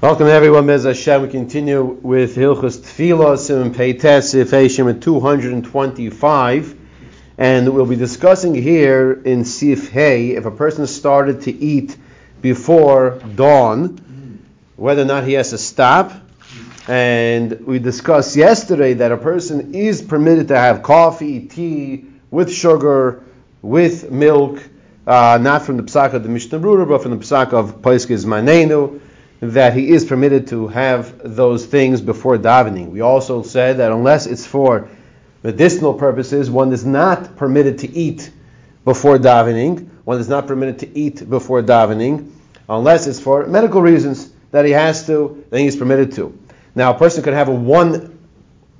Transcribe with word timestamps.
Welcome 0.00 0.28
everyone, 0.28 0.68
Bez 0.68 0.84
Hashem. 0.84 1.22
We 1.22 1.28
continue 1.28 1.82
with 1.82 2.36
Hilchus 2.36 2.78
Tefillah, 2.78 3.36
Simon 3.36 3.74
Peites, 3.74 4.30
Sif 4.30 4.48
225. 5.00 6.76
And 7.36 7.74
we'll 7.74 7.84
be 7.84 7.96
discussing 7.96 8.54
here 8.54 9.20
in 9.24 9.44
Sif 9.44 9.88
Hey, 9.90 10.36
if 10.36 10.44
a 10.44 10.52
person 10.52 10.86
started 10.86 11.42
to 11.42 11.50
eat 11.50 11.96
before 12.40 13.20
dawn, 13.34 14.40
whether 14.76 15.02
or 15.02 15.04
not 15.04 15.24
he 15.24 15.32
has 15.32 15.50
to 15.50 15.58
stop. 15.58 16.12
And 16.86 17.66
we 17.66 17.80
discussed 17.80 18.36
yesterday 18.36 18.94
that 18.94 19.10
a 19.10 19.16
person 19.16 19.74
is 19.74 20.00
permitted 20.00 20.46
to 20.48 20.56
have 20.56 20.84
coffee, 20.84 21.40
tea, 21.40 22.04
with 22.30 22.52
sugar, 22.52 23.24
with 23.62 24.12
milk, 24.12 24.62
uh, 25.08 25.40
not 25.42 25.62
from 25.62 25.76
the 25.76 25.82
Psak 25.82 26.12
of 26.12 26.22
the 26.22 26.28
Mishnah 26.28 26.60
Brura, 26.60 26.88
but 26.88 27.02
from 27.02 27.18
the 27.18 27.24
Psak 27.24 27.52
of 27.52 27.82
Paiskiz 27.82 28.24
Manenu 28.24 29.00
that 29.40 29.74
he 29.74 29.90
is 29.90 30.04
permitted 30.04 30.48
to 30.48 30.68
have 30.68 31.36
those 31.36 31.64
things 31.64 32.00
before 32.00 32.38
davening. 32.38 32.90
We 32.90 33.00
also 33.00 33.42
said 33.42 33.78
that 33.78 33.92
unless 33.92 34.26
it's 34.26 34.46
for 34.46 34.88
medicinal 35.42 35.94
purposes, 35.94 36.50
one 36.50 36.72
is 36.72 36.84
not 36.84 37.36
permitted 37.36 37.78
to 37.80 37.90
eat 37.90 38.30
before 38.84 39.18
davening. 39.18 39.88
One 40.04 40.18
is 40.18 40.28
not 40.28 40.46
permitted 40.46 40.80
to 40.80 40.98
eat 40.98 41.28
before 41.28 41.62
davening, 41.62 42.32
unless 42.68 43.06
it's 43.06 43.20
for 43.20 43.46
medical 43.46 43.80
reasons 43.80 44.32
that 44.50 44.64
he 44.64 44.72
has 44.72 45.06
to, 45.06 45.44
then 45.50 45.60
he's 45.60 45.76
permitted 45.76 46.12
to. 46.12 46.36
Now, 46.74 46.94
a 46.94 46.98
person 46.98 47.22
could 47.22 47.34
have 47.34 47.48
a 47.48 47.54
one 47.54 48.14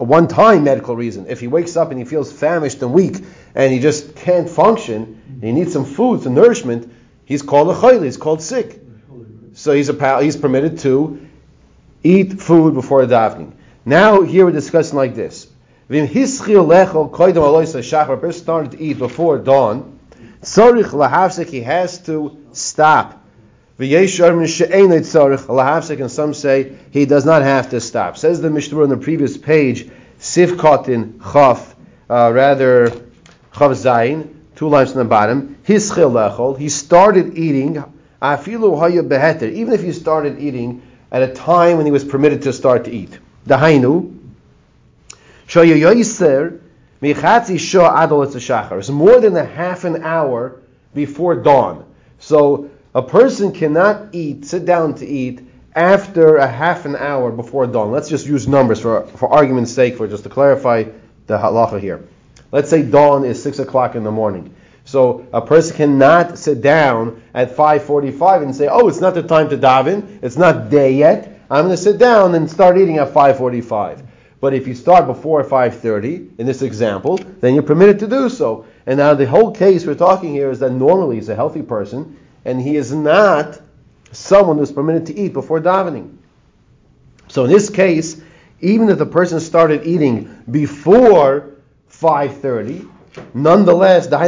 a 0.00 0.04
one-time 0.04 0.62
medical 0.62 0.94
reason. 0.94 1.26
If 1.28 1.40
he 1.40 1.48
wakes 1.48 1.76
up 1.76 1.90
and 1.90 1.98
he 1.98 2.04
feels 2.04 2.32
famished 2.32 2.80
and 2.82 2.92
weak 2.92 3.16
and 3.56 3.72
he 3.72 3.80
just 3.80 4.14
can't 4.14 4.48
function, 4.48 5.20
and 5.26 5.42
he 5.42 5.50
needs 5.50 5.72
some 5.72 5.84
food, 5.84 6.22
some 6.22 6.34
nourishment, 6.34 6.92
he's 7.24 7.42
called 7.42 7.68
a 7.68 7.74
chayli, 7.74 8.04
he's 8.04 8.16
called 8.16 8.40
sick 8.40 8.80
so 9.58 9.72
he's 9.72 9.88
a 9.88 10.22
he's 10.22 10.36
permitted 10.36 10.78
to 10.78 11.26
eat 12.04 12.40
food 12.40 12.74
before 12.74 13.04
davening. 13.06 13.50
Now 13.84 14.22
here 14.22 14.44
we're 14.44 14.52
discussing 14.52 14.96
like 14.96 15.16
this. 15.16 15.48
A 15.90 16.06
person 16.06 16.68
started 18.32 18.70
to 18.70 18.80
eat 18.80 18.98
before 18.98 19.38
dawn. 19.38 19.98
Tzorich 20.42 20.92
lahavsek. 20.92 21.48
He 21.48 21.62
has 21.62 21.98
to 22.04 22.38
stop. 22.52 23.20
And 23.80 23.90
some 26.10 26.34
say 26.34 26.76
he 26.92 27.04
does 27.04 27.24
not 27.24 27.42
have 27.42 27.70
to 27.70 27.80
stop. 27.80 28.16
Says 28.16 28.40
the 28.40 28.50
Mishnah 28.50 28.80
on 28.80 28.90
the 28.90 28.96
previous 28.96 29.36
page, 29.36 29.90
Sivkotin 30.20 31.20
Chaf, 31.32 31.74
uh, 32.08 32.30
rather 32.32 32.90
Chav 32.90 33.74
Zayin, 33.74 34.36
two 34.54 34.68
lines 34.68 34.92
on 34.92 34.98
the 34.98 35.04
bottom. 35.04 35.58
His 35.64 35.90
chilekhol, 35.90 36.56
he 36.56 36.68
started 36.68 37.36
eating 37.36 37.82
Afilu 38.20 38.78
haya 38.78 39.02
beheter, 39.02 39.50
even 39.52 39.72
if 39.74 39.82
he 39.82 39.92
started 39.92 40.40
eating 40.40 40.82
at 41.10 41.22
a 41.22 41.32
time 41.34 41.76
when 41.76 41.86
he 41.86 41.92
was 41.92 42.04
permitted 42.04 42.42
to 42.42 42.52
start 42.52 42.84
to 42.84 42.90
eat. 42.90 43.18
Dahainu, 43.46 44.16
shoyayoyser 45.46 46.60
michatzi 47.00 47.58
shah 47.58 48.06
adol 48.06 48.26
shachar. 48.26 48.78
It's 48.78 48.90
more 48.90 49.20
than 49.20 49.36
a 49.36 49.44
half 49.44 49.84
an 49.84 50.02
hour 50.02 50.60
before 50.94 51.36
dawn. 51.36 51.84
So 52.18 52.70
a 52.94 53.02
person 53.02 53.52
cannot 53.52 54.14
eat, 54.14 54.44
sit 54.44 54.64
down 54.64 54.94
to 54.96 55.06
eat 55.06 55.40
after 55.74 56.36
a 56.36 56.46
half 56.46 56.84
an 56.84 56.96
hour 56.96 57.30
before 57.30 57.66
dawn. 57.68 57.92
Let's 57.92 58.08
just 58.08 58.26
use 58.26 58.48
numbers 58.48 58.80
for, 58.80 59.06
for 59.06 59.28
argument's 59.28 59.72
sake, 59.72 59.96
for 59.96 60.08
just 60.08 60.24
to 60.24 60.28
clarify 60.28 60.84
the 61.28 61.38
halacha 61.38 61.80
here. 61.80 62.04
Let's 62.50 62.68
say 62.70 62.82
dawn 62.82 63.24
is 63.24 63.40
six 63.40 63.60
o'clock 63.60 63.94
in 63.94 64.02
the 64.02 64.10
morning. 64.10 64.54
So 64.88 65.26
a 65.34 65.42
person 65.42 65.76
cannot 65.76 66.38
sit 66.38 66.62
down 66.62 67.20
at 67.34 67.54
5:45 67.54 68.40
and 68.40 68.56
say, 68.56 68.68
"Oh, 68.68 68.88
it's 68.88 69.02
not 69.02 69.12
the 69.12 69.22
time 69.22 69.50
to 69.50 69.58
daven. 69.58 70.02
It's 70.22 70.38
not 70.38 70.70
day 70.70 70.92
yet. 70.92 71.40
I'm 71.50 71.66
going 71.66 71.76
to 71.76 71.82
sit 71.82 71.98
down 71.98 72.34
and 72.34 72.50
start 72.50 72.78
eating 72.78 72.96
at 72.96 73.12
5:45." 73.12 73.98
But 74.40 74.54
if 74.54 74.66
you 74.66 74.74
start 74.74 75.06
before 75.06 75.44
5:30 75.44 76.28
in 76.38 76.46
this 76.46 76.62
example, 76.62 77.20
then 77.42 77.52
you're 77.52 77.64
permitted 77.64 77.98
to 77.98 78.06
do 78.06 78.30
so. 78.30 78.64
And 78.86 78.96
now 78.96 79.12
the 79.12 79.26
whole 79.26 79.50
case 79.50 79.84
we're 79.84 79.92
talking 79.92 80.32
here 80.32 80.50
is 80.50 80.60
that 80.60 80.72
normally 80.72 81.16
he's 81.16 81.28
a 81.28 81.34
healthy 81.34 81.60
person 81.60 82.16
and 82.46 82.58
he 82.58 82.76
is 82.76 82.90
not 82.90 83.60
someone 84.12 84.56
who's 84.56 84.72
permitted 84.72 85.04
to 85.08 85.14
eat 85.14 85.34
before 85.34 85.60
davening. 85.60 86.12
So 87.26 87.44
in 87.44 87.50
this 87.50 87.68
case, 87.68 88.22
even 88.62 88.88
if 88.88 88.96
the 88.96 89.04
person 89.04 89.38
started 89.38 89.86
eating 89.86 90.30
before 90.50 91.50
5:30, 91.90 92.88
Nonetheless, 93.34 94.06
the 94.06 94.18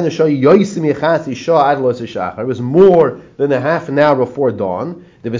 it 2.38 2.46
was 2.46 2.60
more 2.60 3.20
than 3.36 3.52
a 3.52 3.60
half 3.60 3.88
an 3.88 3.98
hour 3.98 4.16
before 4.16 4.52
dawn. 4.52 5.04
The 5.22 5.30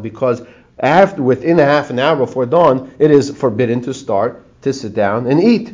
because 0.00 0.42
after 0.78 1.22
within 1.22 1.58
a 1.58 1.64
half 1.64 1.90
an 1.90 1.98
hour 1.98 2.16
before 2.16 2.46
dawn, 2.46 2.92
it 2.98 3.10
is 3.10 3.30
forbidden 3.30 3.80
to 3.82 3.94
start 3.94 4.44
to 4.62 4.72
sit 4.72 4.94
down 4.94 5.26
and 5.26 5.42
eat. 5.42 5.72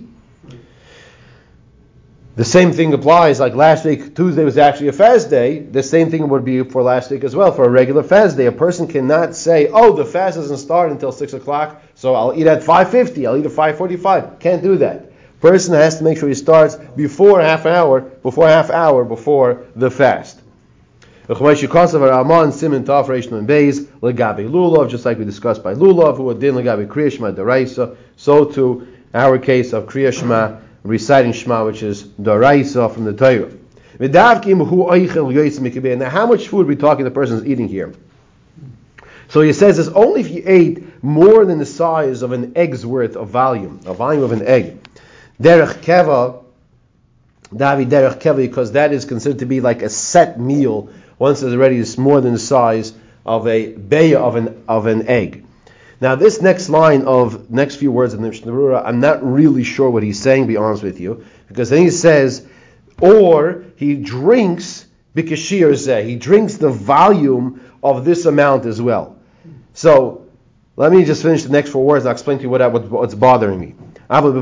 The 2.34 2.44
same 2.46 2.72
thing 2.72 2.94
applies, 2.94 3.40
like 3.40 3.54
last 3.54 3.84
week, 3.84 4.16
Tuesday 4.16 4.42
was 4.42 4.56
actually 4.56 4.88
a 4.88 4.92
fast 4.92 5.28
day. 5.28 5.58
The 5.58 5.82
same 5.82 6.10
thing 6.10 6.26
would 6.30 6.46
be 6.46 6.62
for 6.62 6.82
last 6.82 7.10
week 7.10 7.24
as 7.24 7.36
well, 7.36 7.52
for 7.52 7.64
a 7.64 7.68
regular 7.68 8.02
fast 8.02 8.38
day. 8.38 8.46
A 8.46 8.52
person 8.52 8.88
cannot 8.88 9.36
say, 9.36 9.68
oh, 9.68 9.92
the 9.92 10.06
fast 10.06 10.38
doesn't 10.38 10.56
start 10.56 10.90
until 10.90 11.12
6 11.12 11.34
o'clock, 11.34 11.82
so 11.94 12.14
I'll 12.14 12.32
eat 12.34 12.46
at 12.46 12.62
5.50, 12.62 13.26
I'll 13.26 13.36
eat 13.36 13.44
at 13.44 13.52
5.45. 13.52 14.40
Can't 14.40 14.62
do 14.62 14.78
that. 14.78 15.11
Person 15.42 15.74
has 15.74 15.98
to 15.98 16.04
make 16.04 16.16
sure 16.18 16.28
he 16.28 16.36
starts 16.36 16.76
before 16.76 17.40
half 17.40 17.66
an 17.66 17.72
hour, 17.72 18.00
before 18.00 18.46
half 18.46 18.70
hour 18.70 19.04
before 19.04 19.66
the 19.74 19.90
fast. 19.90 20.40
Just 21.26 21.40
like 21.40 21.58
we 21.58 21.66
discussed 25.24 25.64
by 25.64 25.74
lulav, 25.74 26.16
who 26.16 26.32
did 26.38 26.54
legabe 26.54 26.86
kriyashma 26.86 27.34
deraisa, 27.34 27.96
so 28.16 28.44
to 28.44 28.86
our 29.14 29.36
case 29.36 29.72
of 29.72 29.86
kriyashma 29.86 30.60
reciting 30.84 31.32
shema, 31.32 31.64
which 31.64 31.82
is 31.82 32.04
deraisa 32.04 32.94
from 32.94 33.04
the 33.04 33.12
Torah. 33.12 33.50
Now, 33.98 34.40
how 36.08 36.26
much 36.26 36.46
food 36.46 36.60
are 36.60 36.68
we 36.68 36.76
talking 36.76 37.04
the 37.04 37.10
person 37.10 37.38
is 37.38 37.46
eating 37.46 37.66
here? 37.66 37.92
So 39.28 39.40
he 39.40 39.52
says 39.52 39.80
it's 39.80 39.88
only 39.88 40.20
if 40.20 40.30
you 40.30 40.44
ate 40.46 41.02
more 41.02 41.44
than 41.46 41.58
the 41.58 41.66
size 41.66 42.22
of 42.22 42.30
an 42.30 42.52
egg's 42.54 42.86
worth 42.86 43.16
of 43.16 43.30
volume, 43.30 43.80
a 43.86 43.94
volume 43.94 44.22
of 44.22 44.30
an 44.30 44.46
egg 44.46 44.78
derech 45.40 45.82
keva, 45.82 46.44
davi 47.54 47.86
derech 47.86 48.20
keva, 48.20 48.36
because 48.36 48.72
that 48.72 48.92
is 48.92 49.04
considered 49.04 49.40
to 49.40 49.46
be 49.46 49.60
like 49.60 49.82
a 49.82 49.88
set 49.88 50.40
meal. 50.40 50.90
Once 51.18 51.42
it's 51.42 51.54
ready, 51.54 51.78
it's 51.78 51.98
more 51.98 52.20
than 52.20 52.32
the 52.32 52.38
size 52.38 52.92
of 53.24 53.46
a 53.46 53.72
bay 53.72 54.14
of 54.14 54.36
an 54.36 54.64
of 54.68 54.86
an 54.86 55.06
egg. 55.08 55.44
Now, 56.00 56.16
this 56.16 56.42
next 56.42 56.68
line 56.68 57.02
of 57.02 57.50
next 57.50 57.76
few 57.76 57.92
words 57.92 58.12
in 58.12 58.22
the 58.22 58.28
Mishnah 58.28 58.74
I'm 58.74 58.98
not 58.98 59.24
really 59.24 59.62
sure 59.62 59.88
what 59.88 60.02
he's 60.02 60.20
saying. 60.20 60.48
Be 60.48 60.56
honest 60.56 60.82
with 60.82 60.98
you, 60.98 61.24
because 61.46 61.70
then 61.70 61.82
he 61.82 61.90
says, 61.90 62.44
or 63.00 63.64
he 63.76 63.94
drinks 63.94 64.86
bikashir 65.14 65.70
zeh. 65.70 66.04
He 66.04 66.16
drinks 66.16 66.56
the 66.56 66.70
volume 66.70 67.60
of 67.82 68.04
this 68.04 68.26
amount 68.26 68.66
as 68.66 68.82
well. 68.82 69.16
So, 69.74 70.26
let 70.76 70.90
me 70.90 71.04
just 71.04 71.22
finish 71.22 71.44
the 71.44 71.50
next 71.50 71.70
four 71.70 71.84
words. 71.84 72.06
I'll 72.06 72.12
explain 72.12 72.38
to 72.38 72.42
you 72.42 72.50
what, 72.50 72.90
what's 72.90 73.14
bothering 73.14 73.60
me. 73.60 73.74
But 74.12 74.34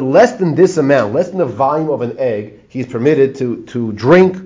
less 0.00 0.32
than 0.36 0.54
this 0.54 0.78
amount, 0.78 1.12
less 1.12 1.28
than 1.28 1.38
the 1.38 1.44
volume 1.44 1.90
of 1.90 2.00
an 2.00 2.18
egg, 2.18 2.60
he's 2.70 2.86
permitted 2.86 3.34
to, 3.36 3.64
to 3.66 3.92
drink 3.92 4.38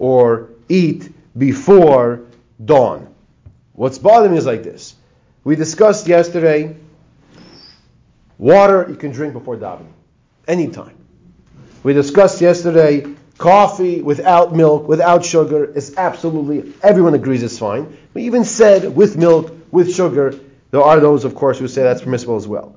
or 0.00 0.48
eat 0.68 1.12
before 1.38 2.22
dawn. 2.64 3.14
What's 3.74 3.98
bothering 3.98 4.32
me 4.32 4.38
is 4.38 4.46
like 4.46 4.64
this. 4.64 4.96
We 5.44 5.54
discussed 5.54 6.08
yesterday 6.08 6.74
water 8.38 8.86
you 8.88 8.96
can 8.96 9.12
drink 9.12 9.32
before 9.34 9.56
davening, 9.56 9.92
anytime. 10.48 10.96
We 11.84 11.92
discussed 11.92 12.40
yesterday 12.40 13.06
coffee 13.36 14.02
without 14.02 14.52
milk, 14.52 14.88
without 14.88 15.24
sugar 15.24 15.64
is 15.64 15.94
absolutely, 15.96 16.72
everyone 16.82 17.14
agrees 17.14 17.44
it's 17.44 17.56
fine. 17.56 17.96
We 18.14 18.24
even 18.24 18.44
said 18.44 18.96
with 18.96 19.16
milk, 19.16 19.54
with 19.70 19.94
sugar, 19.94 20.40
there 20.70 20.82
are 20.82 21.00
those, 21.00 21.24
of 21.24 21.34
course, 21.34 21.58
who 21.58 21.68
say 21.68 21.82
that's 21.82 22.02
permissible 22.02 22.36
as 22.36 22.46
well. 22.46 22.76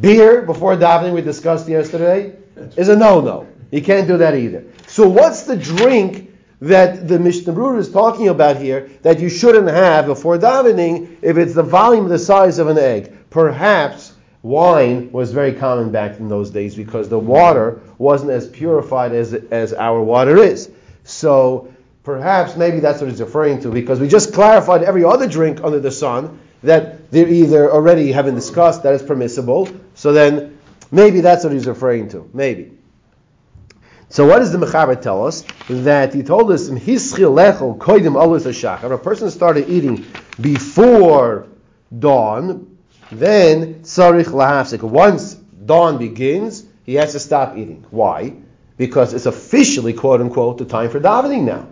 Beer, 0.00 0.42
before 0.42 0.76
davening, 0.76 1.12
we 1.12 1.20
discussed 1.20 1.68
yesterday, 1.68 2.34
is 2.76 2.88
a 2.88 2.96
no-no. 2.96 3.46
You 3.70 3.82
can't 3.82 4.06
do 4.06 4.18
that 4.18 4.34
either. 4.34 4.64
So 4.86 5.08
what's 5.08 5.42
the 5.42 5.56
drink 5.56 6.30
that 6.60 7.08
the 7.08 7.18
Mishnah 7.18 7.52
Brura 7.52 7.78
is 7.78 7.90
talking 7.90 8.28
about 8.28 8.56
here 8.56 8.90
that 9.02 9.18
you 9.18 9.28
shouldn't 9.28 9.68
have 9.68 10.06
before 10.06 10.38
davening 10.38 11.16
if 11.22 11.36
it's 11.36 11.54
the 11.54 11.62
volume 11.62 12.08
the 12.08 12.18
size 12.18 12.58
of 12.58 12.68
an 12.68 12.78
egg? 12.78 13.12
Perhaps 13.30 14.14
wine 14.42 15.10
was 15.12 15.32
very 15.32 15.52
common 15.52 15.90
back 15.90 16.18
in 16.18 16.28
those 16.28 16.50
days 16.50 16.74
because 16.74 17.08
the 17.08 17.18
water 17.18 17.80
wasn't 17.98 18.30
as 18.30 18.48
purified 18.48 19.12
as, 19.12 19.34
as 19.34 19.72
our 19.72 20.02
water 20.02 20.36
is. 20.38 20.70
So 21.04 21.72
perhaps 22.02 22.56
maybe 22.56 22.80
that's 22.80 23.00
what 23.00 23.10
he's 23.10 23.20
referring 23.20 23.60
to 23.62 23.70
because 23.70 24.00
we 24.00 24.08
just 24.08 24.32
clarified 24.32 24.82
every 24.82 25.04
other 25.04 25.28
drink 25.28 25.62
under 25.62 25.80
the 25.80 25.90
sun 25.90 26.38
that 26.62 27.10
they're 27.10 27.28
either 27.28 27.70
already 27.72 28.12
having 28.12 28.34
discussed 28.34 28.82
that 28.84 28.94
it's 28.94 29.02
permissible, 29.02 29.68
so 29.94 30.12
then 30.12 30.58
maybe 30.90 31.20
that's 31.20 31.44
what 31.44 31.52
he's 31.52 31.66
referring 31.66 32.08
to. 32.10 32.28
Maybe. 32.32 32.72
So 34.08 34.26
what 34.26 34.40
does 34.40 34.52
the 34.52 34.58
Mechaber 34.58 35.00
tell 35.00 35.26
us? 35.26 35.42
That 35.68 36.12
he 36.12 36.22
told 36.22 36.52
us, 36.52 36.68
in 36.68 36.76
If 36.76 37.20
a 38.82 38.98
person 38.98 39.30
started 39.30 39.70
eating 39.70 40.04
before 40.38 41.46
dawn, 41.98 42.76
then 43.10 43.80
tzarich 43.82 44.26
lahafsik. 44.26 44.82
Once 44.82 45.32
dawn 45.34 45.96
begins, 45.96 46.66
he 46.84 46.94
has 46.94 47.12
to 47.12 47.20
stop 47.20 47.56
eating. 47.56 47.86
Why? 47.90 48.34
Because 48.76 49.14
it's 49.14 49.24
officially, 49.24 49.94
quote 49.94 50.20
unquote, 50.20 50.58
the 50.58 50.66
time 50.66 50.90
for 50.90 51.00
davening 51.00 51.44
now. 51.44 51.66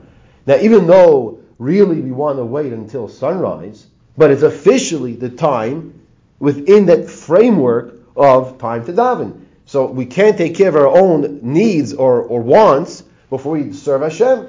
Now, 0.47 0.57
even 0.57 0.87
though 0.87 1.41
really 1.59 2.01
we 2.01 2.11
want 2.11 2.39
to 2.39 2.45
wait 2.45 2.73
until 2.73 3.07
sunrise, 3.09 3.87
but 4.21 4.31
it's 4.31 4.43
officially 4.43 5.15
the 5.15 5.31
time 5.31 5.99
within 6.41 6.85
that 6.85 7.09
framework 7.09 7.95
of 8.15 8.59
time 8.59 8.85
to 8.85 8.93
daven. 8.93 9.47
So 9.65 9.87
we 9.87 10.05
can't 10.05 10.37
take 10.37 10.55
care 10.55 10.69
of 10.69 10.77
our 10.77 10.89
own 10.89 11.41
needs 11.41 11.95
or, 11.95 12.21
or 12.21 12.43
wants 12.43 13.03
before 13.31 13.53
we 13.53 13.73
serve 13.73 14.03
Hashem. 14.03 14.47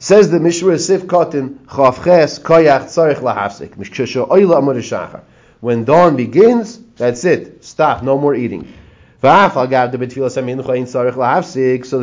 Says 0.00 0.28
the 0.28 0.40
Mishra 0.40 0.76
Sif 0.80 1.02
Kotin 1.02 1.58
Chavches 1.66 2.40
Koyach 2.40 2.86
Tzarich 2.86 3.20
Lahafsik. 3.20 3.76
When 5.60 5.84
dawn 5.84 6.16
begins, 6.16 6.80
that's 6.96 7.24
it. 7.24 7.64
Stop. 7.64 8.02
No 8.02 8.18
more 8.18 8.34
eating. 8.34 8.66
So 9.20 9.28
the 9.28 10.00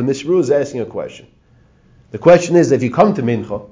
Mishra 0.02 0.38
is 0.38 0.50
asking 0.50 0.80
a 0.80 0.86
question. 0.86 1.26
The 2.12 2.18
question 2.18 2.56
is, 2.56 2.72
if 2.72 2.82
you 2.82 2.90
come 2.90 3.12
to 3.12 3.22
Mincha, 3.22 3.68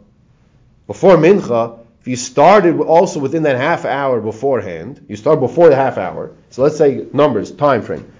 before 0.86 1.16
Mincha, 1.16 1.86
you 2.08 2.16
started 2.16 2.81
also 2.81 3.20
within 3.20 3.43
that 3.43 3.56
half 3.56 3.84
hour 3.84 4.19
beforehand, 4.19 5.05
you 5.10 5.16
start 5.16 5.40
before 5.40 5.69
the 5.69 5.76
half 5.76 5.99
hour. 5.99 6.32
So 6.49 6.62
let's 6.62 6.78
say 6.78 7.06
numbers, 7.12 7.50
time 7.50 7.82
frame. 7.82 8.10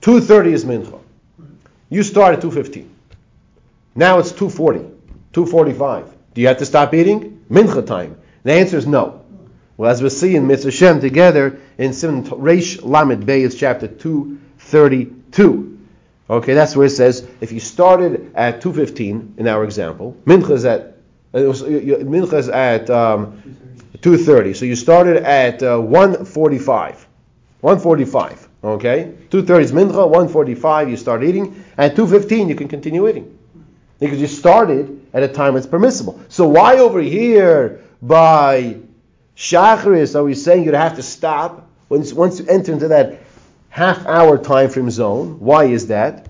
2.30 0.00 0.46
is 0.46 0.64
Mincha. 0.64 0.98
You 1.90 2.02
start 2.02 2.36
at 2.36 2.42
2.15. 2.42 2.88
Now 3.94 4.18
it's 4.18 4.32
2.40, 4.32 4.90
2.45. 5.34 6.10
Do 6.32 6.40
you 6.40 6.46
have 6.46 6.56
to 6.56 6.64
stop 6.64 6.94
eating? 6.94 7.44
Mincha 7.50 7.86
time. 7.86 8.16
The 8.44 8.52
answer 8.52 8.78
is 8.78 8.86
no. 8.86 9.22
Well, 9.76 9.90
as 9.90 10.02
we 10.02 10.08
see 10.08 10.36
in 10.36 10.46
Mitzvah 10.46 10.70
Shem 10.70 11.00
together 11.00 11.60
in 11.76 11.92
Sim 11.92 12.24
Reish 12.24 12.82
Lamed 12.82 13.26
Bey, 13.26 13.42
it's 13.42 13.56
chapter 13.56 13.88
232. 13.88 15.78
Okay, 16.30 16.54
that's 16.54 16.74
where 16.74 16.86
it 16.86 16.90
says 16.90 17.28
if 17.42 17.52
you 17.52 17.60
started 17.60 18.32
at 18.34 18.62
2.15 18.62 19.38
in 19.38 19.48
our 19.48 19.64
example, 19.64 20.16
Mincha 20.24 20.52
is 20.52 20.64
at 20.64 20.93
Mincha 21.34 22.34
is 22.34 22.48
at 22.48 22.88
um, 22.90 23.42
2.30. 23.98 24.56
So 24.56 24.64
you 24.64 24.76
started 24.76 25.16
at 25.24 25.62
uh, 25.62 25.78
1.45. 25.78 26.96
1.45. 27.62 28.48
Okay? 28.62 29.12
2.30 29.30 29.60
is 29.60 29.72
Mincha, 29.72 29.92
1.45 29.92 30.90
you 30.90 30.96
start 30.96 31.24
eating. 31.24 31.64
At 31.76 31.96
2.15 31.96 32.48
you 32.48 32.54
can 32.54 32.68
continue 32.68 33.08
eating. 33.08 33.38
Because 33.98 34.20
you 34.20 34.26
started 34.26 35.06
at 35.12 35.22
a 35.22 35.28
time 35.28 35.54
that's 35.54 35.66
permissible. 35.66 36.20
So 36.28 36.48
why 36.48 36.78
over 36.78 37.00
here 37.00 37.80
by 38.02 38.76
Shachris 39.36 40.14
are 40.14 40.24
we 40.24 40.34
saying 40.34 40.64
you'd 40.64 40.74
have 40.74 40.96
to 40.96 41.02
stop 41.02 41.68
once, 41.88 42.12
once 42.12 42.38
you 42.38 42.46
enter 42.46 42.72
into 42.72 42.88
that 42.88 43.20
half 43.70 44.06
hour 44.06 44.38
time 44.38 44.70
frame 44.70 44.90
zone? 44.90 45.40
Why 45.40 45.64
is 45.64 45.88
that? 45.88 46.28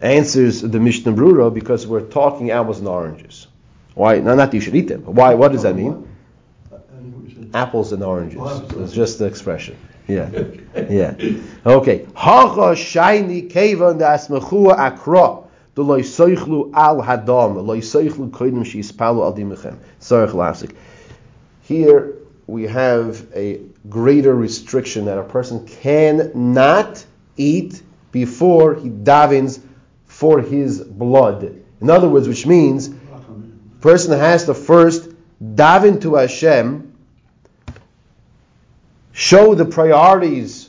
Answers 0.00 0.62
the 0.62 0.80
Mishnah 0.80 1.12
Brura 1.12 1.52
because 1.52 1.86
we're 1.86 2.00
talking 2.02 2.50
apples 2.50 2.78
and 2.78 2.88
oranges. 2.88 3.46
Why? 3.94 4.18
No, 4.18 4.34
not 4.34 4.50
that 4.50 4.54
you 4.54 4.60
should 4.60 4.74
eat 4.74 4.88
them. 4.88 5.02
Why? 5.04 5.34
What 5.34 5.52
does 5.52 5.62
that 5.62 5.76
mean? 5.76 6.06
Apples 7.52 7.92
and 7.92 8.02
oranges. 8.02 8.40
It's 8.76 8.92
just 8.92 9.18
the 9.18 9.26
expression. 9.26 9.76
Yeah, 10.06 10.30
yeah. 10.88 11.14
Okay. 11.64 12.06
Akra. 12.16 12.74
Here 21.62 22.14
we 22.46 22.62
have 22.64 23.26
a 23.34 23.60
greater 23.88 24.34
restriction 24.34 25.04
that 25.04 25.18
a 25.18 25.22
person 25.22 25.66
cannot 25.66 27.06
eat 27.36 27.82
before 28.10 28.74
he 28.74 28.90
davens 28.90 29.60
for 30.20 30.42
his 30.42 30.82
blood. 30.82 31.44
In 31.80 31.88
other 31.88 32.06
words, 32.06 32.28
which 32.28 32.44
means 32.44 32.90
person 33.80 34.18
has 34.18 34.44
to 34.44 34.52
first 34.52 35.08
daven 35.42 36.02
to 36.02 36.16
Hashem, 36.16 36.94
show 39.12 39.54
the 39.54 39.64
priorities 39.64 40.68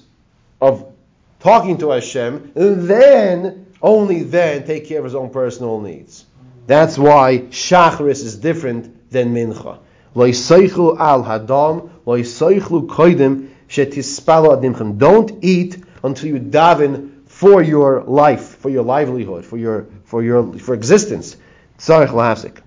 of 0.61 0.93
talking 1.41 1.77
to 1.79 1.89
Hashem, 1.89 2.53
and 2.55 2.87
then, 2.87 3.65
only 3.81 4.23
then, 4.23 4.65
take 4.65 4.85
care 4.85 4.99
of 4.99 5.03
his 5.03 5.15
own 5.15 5.29
personal 5.31 5.81
needs. 5.81 6.25
That's 6.65 6.97
why 6.97 7.39
Shachris 7.49 8.23
is 8.23 8.37
different 8.37 9.11
than 9.11 9.35
Mincha. 9.35 9.79
Don't 14.97 15.43
eat 15.43 15.83
until 16.03 16.27
you 16.29 16.39
daven 16.39 17.10
for 17.41 17.63
your 17.63 18.03
life, 18.03 18.57
for 18.57 18.69
your 18.69 18.83
livelihood, 18.83 19.43
for 19.43 19.57
your 19.57 19.87
for 20.03 20.21
your 20.21 20.53
for 20.59 20.75
existence. 20.75 21.35
Tzarech 21.79 22.09
lahafsik. 22.09 22.61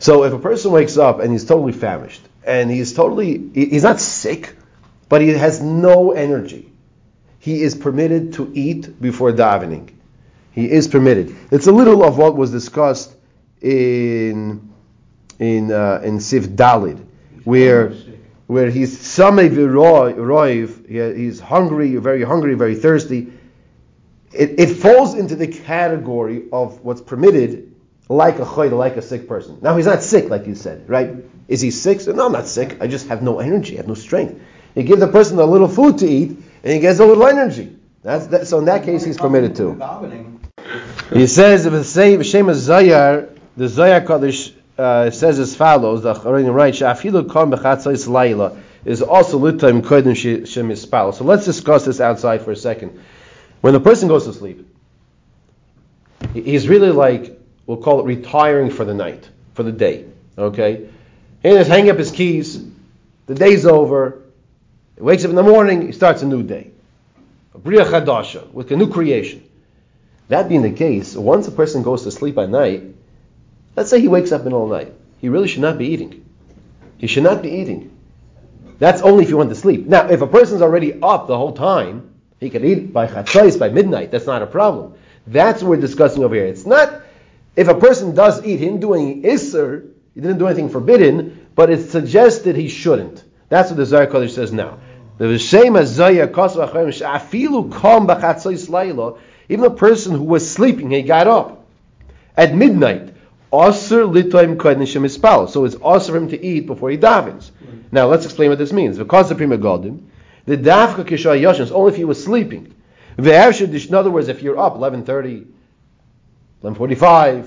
So 0.00 0.24
if 0.24 0.32
a 0.32 0.40
person 0.40 0.72
wakes 0.72 0.98
up 0.98 1.20
and 1.20 1.30
he's 1.30 1.44
totally 1.44 1.72
famished 1.72 2.22
and 2.44 2.68
he's 2.68 2.92
totally 2.92 3.48
he's 3.54 3.84
not 3.84 4.00
sick, 4.00 4.56
but 5.08 5.20
he 5.20 5.28
has 5.28 5.62
no 5.62 6.10
energy, 6.10 6.72
he 7.38 7.62
is 7.62 7.76
permitted 7.76 8.32
to 8.32 8.50
eat 8.54 9.00
before 9.00 9.30
davening. 9.30 9.90
He 10.50 10.68
is 10.68 10.88
permitted. 10.88 11.36
It's 11.52 11.68
a 11.68 11.72
little 11.72 12.02
of 12.02 12.18
what 12.18 12.36
was 12.36 12.50
discussed 12.50 13.14
in 13.60 14.68
in 15.38 15.70
uh, 15.70 16.00
in 16.02 16.18
Sif 16.18 16.48
Dalid, 16.48 16.98
where 17.44 17.94
where 18.46 18.70
he's 18.70 18.98
sameh 18.98 19.50
roiv, 19.50 21.16
he's 21.16 21.40
hungry, 21.40 21.96
very 21.96 22.22
hungry, 22.22 22.54
very 22.54 22.74
thirsty. 22.74 23.32
It, 24.32 24.58
it 24.58 24.76
falls 24.76 25.14
into 25.14 25.36
the 25.36 25.46
category 25.46 26.44
of 26.52 26.80
what's 26.84 27.00
permitted, 27.00 27.74
like 28.08 28.38
a 28.38 28.44
choy, 28.44 28.70
like 28.70 28.96
a 28.96 29.02
sick 29.02 29.28
person. 29.28 29.58
Now 29.62 29.76
he's 29.76 29.86
not 29.86 30.02
sick, 30.02 30.28
like 30.28 30.46
you 30.46 30.54
said, 30.54 30.88
right? 30.88 31.14
Is 31.48 31.60
he 31.60 31.70
sick? 31.70 32.00
So, 32.00 32.12
no, 32.12 32.26
I'm 32.26 32.32
not 32.32 32.46
sick. 32.46 32.78
I 32.80 32.86
just 32.86 33.08
have 33.08 33.22
no 33.22 33.40
energy. 33.40 33.74
I 33.74 33.76
have 33.78 33.88
no 33.88 33.94
strength. 33.94 34.40
You 34.74 34.82
give 34.84 35.00
the 35.00 35.08
person 35.08 35.38
a 35.38 35.44
little 35.44 35.68
food 35.68 35.98
to 35.98 36.06
eat, 36.08 36.30
and 36.30 36.72
he 36.72 36.78
gets 36.78 36.98
a 36.98 37.04
little 37.04 37.26
energy. 37.26 37.76
That's 38.02 38.26
that, 38.28 38.46
so 38.46 38.58
in 38.58 38.64
that 38.66 38.84
case, 38.84 39.04
he's 39.04 39.18
permitted 39.18 39.54
to. 39.56 39.74
He 41.12 41.26
says, 41.26 41.66
if 41.66 41.72
the 41.72 41.84
same 41.84 42.22
Shem 42.22 42.46
Zayar, 42.46 43.38
the 43.56 43.66
Zayar 43.66 44.06
Kaddish 44.06 44.54
uh, 44.82 45.10
says 45.10 45.38
as 45.38 45.54
follows: 45.54 46.02
The 46.02 46.14
Charein 46.14 46.52
writes, 46.52 46.80
"Shafilu 46.80 47.30
kom 47.30 47.52
bechatzos 47.52 48.08
laila 48.08 48.60
is 48.84 49.00
also 49.00 49.38
litaim 49.38 49.82
kodim 49.82 50.12
shemispal." 50.12 51.14
So 51.14 51.24
let's 51.24 51.44
discuss 51.44 51.84
this 51.84 52.00
outside 52.00 52.42
for 52.42 52.50
a 52.50 52.56
second. 52.56 53.00
When 53.60 53.74
the 53.74 53.80
person 53.80 54.08
goes 54.08 54.24
to 54.24 54.32
sleep, 54.32 54.66
he's 56.34 56.68
really 56.68 56.90
like 56.90 57.38
we'll 57.66 57.78
call 57.78 58.00
it 58.00 58.06
retiring 58.06 58.70
for 58.70 58.84
the 58.84 58.94
night, 58.94 59.28
for 59.54 59.62
the 59.62 59.72
day. 59.72 60.06
Okay, 60.36 60.88
he 61.42 61.50
just 61.50 61.70
hang 61.70 61.88
up 61.88 61.98
his 61.98 62.10
keys. 62.10 62.62
The 63.26 63.34
day's 63.34 63.64
over. 63.64 64.22
He 64.96 65.02
wakes 65.02 65.24
up 65.24 65.30
in 65.30 65.36
the 65.36 65.42
morning. 65.42 65.86
He 65.86 65.92
starts 65.92 66.22
a 66.22 66.26
new 66.26 66.42
day, 66.42 66.72
a 67.54 67.58
bria 67.58 67.84
chadasha 67.84 68.50
with 68.52 68.70
a 68.72 68.76
new 68.76 68.88
creation. 68.88 69.48
That 70.28 70.48
being 70.48 70.62
the 70.62 70.72
case, 70.72 71.14
once 71.14 71.46
a 71.46 71.52
person 71.52 71.82
goes 71.82 72.04
to 72.04 72.10
sleep 72.10 72.38
at 72.38 72.48
night, 72.48 72.91
Let's 73.76 73.90
say 73.90 74.00
he 74.00 74.08
wakes 74.08 74.32
up 74.32 74.44
in 74.44 74.52
the 74.52 74.66
night. 74.66 74.92
He 75.20 75.28
really 75.28 75.48
should 75.48 75.62
not 75.62 75.78
be 75.78 75.86
eating. 75.86 76.24
He 76.98 77.06
should 77.06 77.22
not 77.22 77.42
be 77.42 77.50
eating. 77.50 77.96
That's 78.78 79.02
only 79.02 79.24
if 79.24 79.30
you 79.30 79.36
want 79.36 79.50
to 79.50 79.54
sleep. 79.54 79.86
Now, 79.86 80.08
if 80.08 80.20
a 80.20 80.26
person's 80.26 80.62
already 80.62 81.00
up 81.00 81.26
the 81.26 81.36
whole 81.36 81.52
time, 81.52 82.10
he 82.40 82.50
can 82.50 82.64
eat 82.64 82.92
by 82.92 83.06
chatzais, 83.06 83.58
by 83.58 83.68
midnight. 83.68 84.10
That's 84.10 84.26
not 84.26 84.42
a 84.42 84.46
problem. 84.46 84.94
That's 85.26 85.62
what 85.62 85.70
we're 85.70 85.80
discussing 85.80 86.24
over 86.24 86.34
here. 86.34 86.46
It's 86.46 86.66
not 86.66 87.02
if 87.54 87.68
a 87.68 87.74
person 87.74 88.14
does 88.14 88.44
eat, 88.44 88.58
he 88.58 88.64
didn't 88.64 88.80
do 88.80 88.94
any 88.94 89.22
isser, 89.22 89.90
he 90.14 90.20
didn't 90.20 90.38
do 90.38 90.46
anything 90.46 90.70
forbidden, 90.70 91.46
but 91.54 91.70
it's 91.70 91.90
suggested 91.90 92.56
he 92.56 92.68
shouldn't. 92.68 93.22
That's 93.48 93.70
what 93.70 93.76
the 93.76 93.84
Zohar 93.84 94.06
Kodesh 94.06 94.30
says 94.30 94.52
now. 94.52 94.78
The 95.18 95.38
same 95.38 95.76
as 95.76 96.00
Even 99.48 99.64
a 99.64 99.70
person 99.70 100.12
who 100.14 100.22
was 100.24 100.50
sleeping, 100.50 100.90
he 100.90 101.02
got 101.02 101.26
up 101.26 101.66
at 102.36 102.54
midnight. 102.54 103.11
Aser 103.52 104.04
litoim 104.04 104.56
kodesh 104.56 104.98
mispal. 105.00 105.48
So 105.48 105.64
it's 105.64 105.74
also 105.74 106.12
for 106.12 106.18
him 106.18 106.28
to 106.28 106.44
eat 106.44 106.66
before 106.66 106.90
he 106.90 106.96
davens. 106.96 107.50
Right. 107.60 107.92
Now 107.92 108.06
let's 108.06 108.24
explain 108.24 108.48
what 108.50 108.58
this 108.58 108.72
means. 108.72 108.98
Because 108.98 109.28
the 109.28 109.34
prima 109.34 109.58
goldim, 109.58 110.04
the 110.46 110.56
dafka 110.56 111.04
kishay 111.04 111.40
yoshin 111.40 111.60
is 111.60 111.72
only 111.72 111.92
if 111.92 111.96
he 111.96 112.04
was 112.04 112.22
sleeping. 112.22 112.74
In 113.18 113.94
other 113.94 114.10
words, 114.10 114.28
if 114.28 114.42
you're 114.42 114.58
up 114.58 114.74
11:30, 114.76 115.46
11:45, 116.62 117.46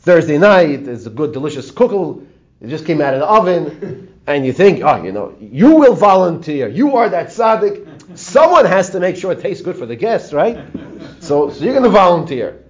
Thursday 0.00 0.38
night, 0.38 0.86
it's 0.86 1.06
a 1.06 1.10
good 1.10 1.32
delicious 1.32 1.70
kugel. 1.70 2.26
It 2.60 2.68
just 2.68 2.86
came 2.86 3.00
out 3.00 3.14
of 3.14 3.20
the 3.20 3.26
oven, 3.26 4.20
and 4.26 4.44
you 4.44 4.52
think, 4.52 4.82
oh, 4.82 5.02
you 5.02 5.12
know, 5.12 5.34
you 5.40 5.76
will 5.76 5.94
volunteer. 5.94 6.68
You 6.68 6.96
are 6.96 7.08
that 7.08 7.28
tzaddik. 7.28 8.18
someone 8.18 8.66
has 8.66 8.90
to 8.90 9.00
make 9.00 9.16
sure 9.16 9.32
it 9.32 9.40
tastes 9.40 9.62
good 9.62 9.76
for 9.76 9.86
the 9.86 9.96
guests, 9.96 10.32
right? 10.32 10.58
So, 11.18 11.50
so 11.50 11.64
you're 11.64 11.72
going 11.72 11.84
to 11.84 11.90
volunteer. 11.90 12.62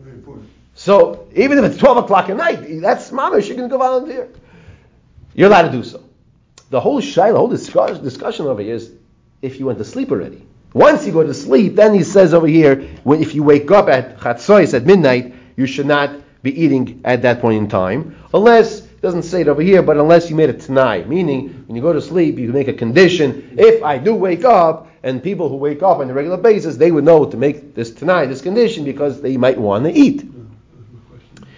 So 0.76 1.26
even 1.35 1.56
if 1.59 1.64
it's 1.64 1.78
12 1.78 1.97
o'clock 2.04 2.28
at 2.28 2.37
night, 2.37 2.80
that's 2.83 3.11
mamish, 3.11 3.49
you're 3.49 3.66
go 3.66 3.78
volunteer. 3.78 4.28
You're 5.35 5.49
allowed 5.49 5.62
to 5.62 5.73
do 5.73 5.83
so. 5.83 6.04
The 6.68 6.80
whole 6.80 7.00
shaila, 7.00 7.33
the 7.33 7.73
whole 7.73 7.95
discussion 8.02 8.47
over 8.47 8.61
here 8.61 8.75
is 8.75 8.92
if 9.40 9.59
you 9.59 9.66
went 9.66 9.78
to 9.78 9.85
sleep 9.85 10.11
already. 10.11 10.47
Once 10.75 11.06
you 11.06 11.12
go 11.12 11.23
to 11.23 11.33
sleep, 11.33 11.76
then 11.76 11.95
he 11.95 12.02
says 12.02 12.35
over 12.35 12.47
here, 12.47 12.83
when, 13.04 13.23
if 13.23 13.35
you 13.35 13.42
wake 13.42 13.71
up 13.71 13.88
at 13.88 14.18
chatzos 14.18 14.75
at 14.75 14.85
midnight, 14.85 15.35
you 15.56 15.66
should 15.66 15.87
not 15.87 16.14
be 16.42 16.62
eating 16.62 17.00
at 17.06 17.23
that 17.23 17.40
point 17.40 17.56
in 17.56 17.68
time, 17.68 18.14
unless 18.35 18.80
it 18.80 19.00
doesn't 19.00 19.23
say 19.23 19.40
it 19.40 19.49
over 19.49 19.62
here, 19.62 19.80
but 19.83 19.97
unless 19.97 20.28
you 20.28 20.37
made 20.37 20.50
it 20.50 20.59
tnai, 20.59 21.06
meaning 21.06 21.64
when 21.66 21.75
you 21.75 21.80
go 21.80 21.95
to 21.95 22.02
sleep, 22.02 22.38
you 22.38 22.52
make 22.52 22.68
a 22.68 22.75
condition. 22.75 23.56
If 23.59 23.83
I 23.83 23.97
do 23.97 24.14
wake 24.14 24.45
up, 24.45 24.88
and 25.02 25.23
people 25.23 25.49
who 25.49 25.56
wake 25.56 25.83
up 25.83 25.99
on 25.99 26.11
a 26.11 26.12
regular 26.12 26.37
basis, 26.37 26.76
they 26.76 26.90
would 26.90 27.04
know 27.04 27.25
to 27.25 27.37
make 27.37 27.75
this 27.75 27.92
tnai, 27.92 28.28
this 28.28 28.42
condition, 28.42 28.85
because 28.85 29.23
they 29.23 29.37
might 29.37 29.56
want 29.56 29.85
to 29.85 29.92
eat. 29.92 30.36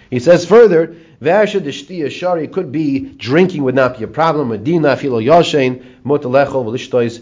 He 0.09 0.19
says 0.19 0.45
further, 0.45 0.95
Vasha 1.21 1.59
deshtiya 1.59 2.09
shari 2.09 2.47
could 2.47 2.71
be 2.71 2.99
drinking 2.99 3.63
would 3.63 3.75
not 3.75 3.97
be 3.97 4.05
a 4.05 4.07
problem. 4.07 4.49
Medina 4.49 4.95
filo 4.95 5.21
v'lishtois. 5.21 7.21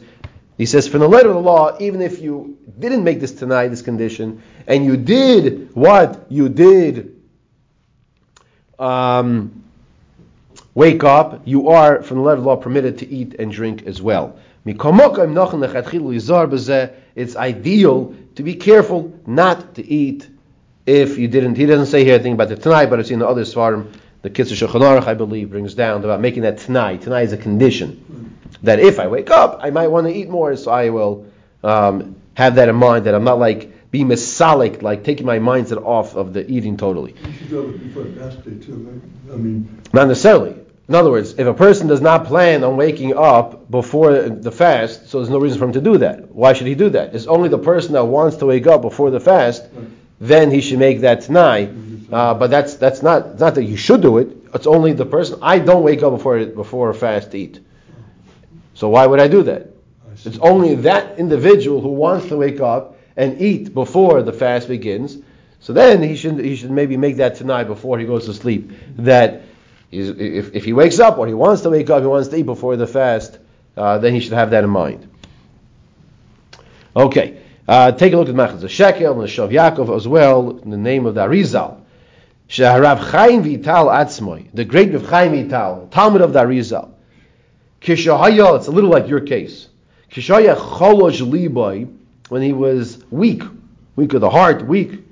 He 0.57 0.65
says 0.65 0.87
from 0.87 1.01
the 1.01 1.09
letter 1.09 1.29
of 1.29 1.35
the 1.35 1.41
law, 1.41 1.77
even 1.79 2.01
if 2.01 2.19
you 2.19 2.57
didn't 2.79 3.03
make 3.03 3.19
this 3.19 3.33
tnai, 3.33 3.69
this 3.69 3.81
condition, 3.81 4.41
and 4.65 4.85
you 4.85 4.97
did 4.97 5.75
what 5.75 6.25
you 6.29 6.49
did, 6.49 7.15
um, 8.79 9.63
wake 10.73 11.03
up, 11.03 11.41
you 11.45 11.69
are 11.69 12.01
from 12.01 12.17
the 12.17 12.23
letter 12.23 12.37
of 12.37 12.43
the 12.43 12.49
law 12.49 12.55
permitted 12.55 12.97
to 12.99 13.07
eat 13.07 13.35
and 13.37 13.51
drink 13.51 13.85
as 13.85 14.01
well. 14.01 14.39
It's 14.65 14.79
ideal 17.35 18.15
to 18.35 18.43
be 18.43 18.55
careful 18.55 19.19
not 19.25 19.75
to 19.75 19.87
eat 19.87 20.27
if 20.87 21.17
you 21.17 21.27
didn't, 21.27 21.55
he 21.55 21.65
doesn't 21.65 21.87
say 21.87 22.05
here 22.05 22.15
anything 22.15 22.33
about 22.33 22.47
the 22.47 22.55
tnai, 22.55 22.89
but 22.89 22.99
it's 22.99 23.11
in 23.11 23.19
the 23.19 23.27
other 23.27 23.43
svarim. 23.43 23.91
The 24.21 24.29
Kitzur 24.31 24.67
Shulchan 24.67 24.81
Aruch, 24.81 25.05
I 25.05 25.13
believe, 25.13 25.51
brings 25.51 25.75
down 25.75 26.03
about 26.03 26.21
making 26.21 26.43
that 26.43 26.57
tnai. 26.57 26.97
Tnai 26.97 27.23
is 27.23 27.33
a 27.33 27.37
condition 27.37 28.39
that 28.63 28.79
if 28.79 28.97
I 28.97 29.07
wake 29.07 29.29
up, 29.29 29.59
I 29.61 29.69
might 29.69 29.89
want 29.89 30.07
to 30.07 30.13
eat 30.13 30.29
more, 30.29 30.55
so 30.55 30.71
I 30.71 30.89
will 30.89 31.27
um, 31.61 32.15
have 32.33 32.55
that 32.55 32.69
in 32.69 32.75
mind. 32.75 33.05
That 33.05 33.13
I'm 33.13 33.25
not 33.25 33.37
like 33.37 33.91
being 33.91 34.07
misalik, 34.07 34.81
like 34.81 35.03
taking 35.03 35.25
my 35.25 35.39
mindset 35.39 35.85
off 35.85 36.15
of 36.15 36.33
the 36.33 36.49
eating 36.49 36.77
totally. 36.77 37.15
You 37.25 37.33
should 37.33 37.49
do 37.49 37.69
it 37.69 37.83
before 37.83 38.05
fast 38.05 38.43
day 38.45 38.55
too, 38.65 38.75
right? 38.75 39.33
I 39.33 39.37
mean, 39.37 39.81
not 39.93 40.07
necessarily. 40.07 40.55
In 40.87 40.95
other 40.95 41.11
words, 41.11 41.33
if 41.37 41.45
a 41.45 41.53
person 41.53 41.87
does 41.87 41.99
not 41.99 42.25
plan 42.25 42.63
on 42.63 42.77
waking 42.77 43.13
up 43.13 43.69
before 43.69 44.29
the 44.29 44.53
fast, 44.53 45.09
so 45.09 45.19
there's 45.19 45.29
no 45.29 45.37
reason 45.37 45.59
for 45.59 45.65
him 45.65 45.73
to 45.73 45.81
do 45.81 45.97
that. 45.97 46.31
Why 46.33 46.53
should 46.53 46.67
he 46.67 46.75
do 46.75 46.89
that? 46.91 47.13
It's 47.13 47.27
only 47.27 47.49
the 47.49 47.57
person 47.57 47.91
that 47.93 48.05
wants 48.05 48.37
to 48.37 48.45
wake 48.45 48.67
up 48.67 48.81
before 48.81 49.11
the 49.11 49.19
fast. 49.19 49.63
Right 49.73 49.87
then 50.19 50.51
he 50.51 50.61
should 50.61 50.79
make 50.79 51.01
that 51.01 51.19
tnai. 51.19 52.11
Uh, 52.11 52.33
but 52.33 52.49
that's 52.49 52.75
that's 52.75 53.01
not 53.01 53.39
not 53.39 53.55
that 53.55 53.63
you 53.63 53.77
should 53.77 54.01
do 54.01 54.17
it. 54.17 54.35
It's 54.53 54.67
only 54.67 54.93
the 54.93 55.05
person. 55.05 55.39
I 55.41 55.59
don't 55.59 55.83
wake 55.83 56.03
up 56.03 56.13
before 56.13 56.45
before 56.45 56.89
a 56.89 56.93
fast 56.93 57.31
to 57.31 57.37
eat. 57.37 57.59
So 58.73 58.89
why 58.89 59.05
would 59.05 59.19
I 59.19 59.27
do 59.27 59.43
that? 59.43 59.67
It's 60.25 60.37
only 60.39 60.75
that 60.75 61.19
individual 61.19 61.81
who 61.81 61.89
wants 61.89 62.27
to 62.27 62.37
wake 62.37 62.59
up 62.59 62.97
and 63.15 63.41
eat 63.41 63.73
before 63.73 64.23
the 64.23 64.33
fast 64.33 64.67
begins. 64.67 65.17
So 65.59 65.73
then 65.73 66.01
he 66.01 66.15
should 66.15 66.39
he 66.39 66.55
should 66.55 66.71
maybe 66.71 66.97
make 66.97 67.17
that 67.17 67.35
tnai 67.35 67.67
before 67.67 67.99
he 67.99 68.05
goes 68.05 68.25
to 68.25 68.33
sleep. 68.33 68.71
That 68.97 69.41
if, 69.91 70.55
if 70.55 70.65
he 70.65 70.73
wakes 70.73 70.99
up 70.99 71.17
or 71.17 71.27
he 71.27 71.33
wants 71.33 71.61
to 71.63 71.69
wake 71.69 71.89
up, 71.89 72.01
he 72.01 72.07
wants 72.07 72.29
to 72.29 72.35
eat 72.37 72.45
before 72.45 72.75
the 72.75 72.87
fast, 72.87 73.37
uh, 73.75 73.97
then 73.99 74.13
he 74.13 74.19
should 74.19 74.33
have 74.33 74.51
that 74.51 74.63
in 74.63 74.69
mind. 74.69 75.09
Okay. 76.95 77.41
Uh, 77.67 77.91
take 77.91 78.13
a 78.13 78.17
look 78.17 78.29
at 78.29 78.35
Machaz 78.35 78.69
Shekel 78.69 79.11
and 79.11 79.21
the 79.21 79.25
Shav 79.25 79.51
Yaakov 79.51 79.93
as 79.93 80.07
well, 80.07 80.57
in 80.59 80.69
the 80.69 80.77
name 80.77 81.05
of 81.05 81.15
the 81.15 81.21
Arizal. 81.21 81.81
Shaharav 82.47 82.99
Chaim 82.99 83.43
Vital 83.43 83.87
Atzmoy, 83.87 84.47
the 84.53 84.63
great 84.63 84.93
Rav 84.93 85.05
Chaim 85.05 85.33
Vital, 85.33 85.89
Talmud 85.91 86.21
of 86.21 86.31
the 86.31 86.39
Arizal. 86.39 86.91
Kishahaya, 87.81 88.57
it's 88.57 88.67
a 88.67 88.71
little 88.71 88.89
like 88.89 89.09
your 89.09 89.19
case. 89.19 89.67
Kishaya 90.09 90.55
Cholosh 90.55 91.19
Liboy, 91.19 91.93
when 92.29 92.41
he 92.41 92.53
was 92.53 93.03
weak, 93.11 93.43
weak 93.97 94.13
of 94.13 94.21
the 94.21 94.29
heart, 94.29 94.65
weak. 94.65 95.03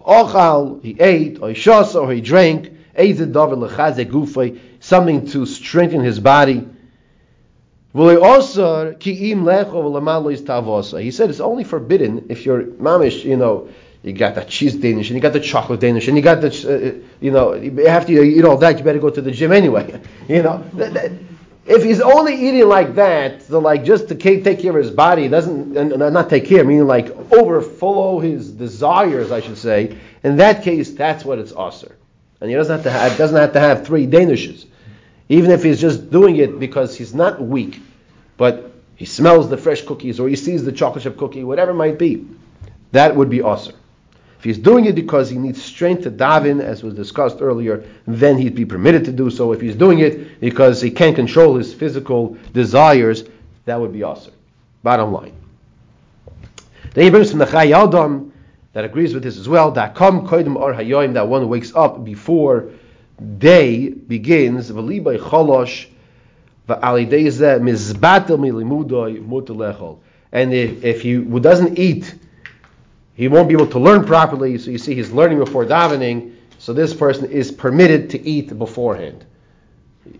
Ochal, 0.00 0.80
he 0.84 0.96
ate, 1.00 1.40
or 1.40 1.50
he 1.50 1.70
or 1.70 2.12
he 2.12 2.20
drank, 2.20 2.70
something 4.80 5.26
to 5.26 5.46
strengthen 5.46 6.00
his 6.00 6.20
body. 6.20 6.68
He 7.94 8.00
said 11.12 11.30
it's 11.30 11.40
only 11.40 11.62
forbidden 11.62 12.26
if 12.28 12.44
you're 12.44 12.64
mamish, 12.64 13.24
you 13.24 13.36
know, 13.36 13.68
you 14.02 14.12
got 14.12 14.34
that 14.34 14.48
cheese 14.48 14.74
Danish 14.74 15.10
and 15.10 15.16
you 15.16 15.22
got 15.22 15.32
the 15.32 15.38
chocolate 15.38 15.78
Danish 15.78 16.08
and 16.08 16.16
you 16.16 16.22
got 16.22 16.40
the, 16.40 16.48
uh, 16.48 16.92
you 17.20 17.30
know, 17.30 17.54
after 17.86 18.10
you 18.10 18.24
eat 18.24 18.44
all 18.44 18.56
that, 18.58 18.78
you 18.78 18.84
better 18.84 18.98
go 18.98 19.10
to 19.10 19.22
the 19.22 19.30
gym 19.30 19.52
anyway. 19.52 20.00
You 20.28 20.42
know, 20.42 20.64
if 21.66 21.84
he's 21.84 22.00
only 22.00 22.34
eating 22.34 22.66
like 22.66 22.94
that, 22.96 23.42
so 23.42 23.60
like 23.60 23.84
just 23.84 24.08
to 24.08 24.14
take 24.14 24.42
care 24.42 24.76
of 24.76 24.84
his 24.84 24.90
body, 24.90 25.28
doesn't 25.28 25.76
and 25.76 25.96
not 25.98 26.28
take 26.30 26.46
care, 26.46 26.64
meaning 26.64 26.86
like 26.86 27.10
overflow 27.30 28.18
his 28.18 28.50
desires, 28.50 29.30
I 29.30 29.40
should 29.40 29.58
say. 29.58 29.96
In 30.22 30.36
that 30.36 30.62
case, 30.62 30.92
that's 30.92 31.24
what 31.24 31.38
it's 31.38 31.52
usher, 31.52 31.94
and 32.40 32.50
he 32.50 32.56
doesn't 32.56 32.74
have 32.74 32.84
to 32.84 32.90
have 32.90 33.16
doesn't 33.18 33.36
have 33.36 33.52
to 33.52 33.60
have 33.60 33.86
three 33.86 34.06
Danishes. 34.06 34.66
Even 35.28 35.50
if 35.50 35.62
he's 35.62 35.80
just 35.80 36.10
doing 36.10 36.36
it 36.36 36.58
because 36.60 36.96
he's 36.96 37.14
not 37.14 37.40
weak, 37.40 37.80
but 38.36 38.72
he 38.96 39.06
smells 39.06 39.48
the 39.48 39.56
fresh 39.56 39.82
cookies 39.82 40.20
or 40.20 40.28
he 40.28 40.36
sees 40.36 40.64
the 40.64 40.72
chocolate 40.72 41.04
chip 41.04 41.16
cookie, 41.16 41.44
whatever 41.44 41.70
it 41.70 41.74
might 41.74 41.98
be, 41.98 42.26
that 42.92 43.16
would 43.16 43.30
be 43.30 43.40
awesome. 43.40 43.74
If 44.38 44.44
he's 44.44 44.58
doing 44.58 44.84
it 44.84 44.94
because 44.94 45.30
he 45.30 45.38
needs 45.38 45.62
strength 45.62 46.02
to 46.02 46.10
daven, 46.10 46.60
as 46.60 46.82
was 46.82 46.92
discussed 46.92 47.38
earlier, 47.40 47.82
then 48.06 48.36
he'd 48.36 48.54
be 48.54 48.66
permitted 48.66 49.06
to 49.06 49.12
do 49.12 49.30
so. 49.30 49.52
If 49.52 49.62
he's 49.62 49.74
doing 49.74 50.00
it 50.00 50.38
because 50.40 50.82
he 50.82 50.90
can't 50.90 51.16
control 51.16 51.56
his 51.56 51.72
physical 51.72 52.36
desires, 52.52 53.24
that 53.64 53.80
would 53.80 53.94
be 53.94 54.02
awesome. 54.02 54.34
Bottom 54.82 55.12
line. 55.12 55.32
Then 56.92 57.04
he 57.04 57.10
brings 57.10 57.30
from 57.30 57.38
the 57.38 57.46
Chai 57.46 57.68
that 58.74 58.84
agrees 58.84 59.14
with 59.14 59.22
this 59.22 59.38
as 59.38 59.48
well. 59.48 59.70
That 59.70 59.98
one 59.98 61.48
wakes 61.48 61.74
up 61.74 62.04
before 62.04 62.70
day 63.38 63.88
begins, 63.88 64.70
v'libay 64.70 65.18
cholosh, 65.18 65.86
v'alideze 66.68 67.60
mizbatel 67.60 68.38
milimudoy 68.38 69.24
mutalechol. 69.26 69.98
And 70.32 70.52
if, 70.52 70.82
if 70.84 71.02
he 71.02 71.18
doesn't 71.18 71.78
eat, 71.78 72.14
he 73.14 73.28
won't 73.28 73.48
be 73.48 73.54
able 73.54 73.68
to 73.68 73.78
learn 73.78 74.04
properly. 74.04 74.58
So 74.58 74.70
you 74.70 74.78
see, 74.78 74.94
he's 74.94 75.12
learning 75.12 75.38
before 75.38 75.64
davening. 75.64 76.34
So 76.58 76.72
this 76.72 76.92
person 76.92 77.30
is 77.30 77.52
permitted 77.52 78.10
to 78.10 78.20
eat 78.20 78.56
beforehand. 78.58 79.24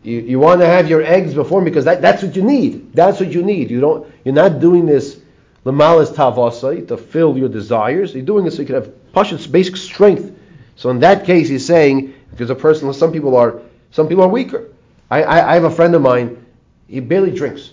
You, 0.02 0.20
you 0.20 0.38
want 0.38 0.60
to 0.60 0.66
have 0.66 0.88
your 0.88 1.02
eggs 1.02 1.34
before 1.34 1.62
because 1.62 1.84
that, 1.84 2.00
that's 2.00 2.22
what 2.22 2.36
you 2.36 2.42
need. 2.42 2.92
That's 2.92 3.20
what 3.20 3.32
you 3.32 3.42
need. 3.42 3.70
You 3.70 3.80
don't. 3.80 4.12
You're 4.24 4.34
not 4.34 4.60
doing 4.60 4.86
this 4.86 5.20
lamalas 5.64 6.14
tavasai 6.14 6.86
to 6.88 6.96
fill 6.96 7.36
your 7.36 7.48
desires. 7.48 8.14
You're 8.14 8.24
doing 8.24 8.44
this 8.44 8.56
so 8.56 8.62
you 8.62 8.66
can 8.66 8.76
have 8.76 8.92
pashut's 9.12 9.46
basic 9.46 9.76
strength. 9.76 10.38
So 10.76 10.90
in 10.90 11.00
that 11.00 11.24
case, 11.24 11.48
he's 11.48 11.66
saying 11.66 12.13
because 12.34 12.50
a 12.50 12.54
person, 12.54 12.92
some 12.92 13.12
people 13.12 13.36
are, 13.36 13.60
some 13.92 14.08
people 14.08 14.24
are 14.24 14.28
weaker. 14.28 14.72
I, 15.08 15.22
I, 15.22 15.50
I 15.52 15.54
have 15.54 15.64
a 15.64 15.70
friend 15.70 15.94
of 15.94 16.02
mine. 16.02 16.44
He 16.88 16.98
barely 16.98 17.30
drinks. 17.30 17.70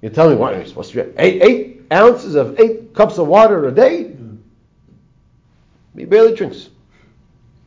You 0.00 0.10
tell 0.10 0.30
me 0.30 0.36
what 0.36 0.54
are 0.54 0.60
you 0.60 0.66
supposed 0.68 0.92
to 0.92 1.02
drink? 1.02 1.14
Eight, 1.18 1.42
eight 1.42 1.82
ounces 1.92 2.36
of 2.36 2.60
eight 2.60 2.94
cups 2.94 3.18
of 3.18 3.26
water 3.26 3.66
a 3.66 3.72
day. 3.72 4.16
He 5.96 6.04
barely 6.04 6.36
drinks. 6.36 6.68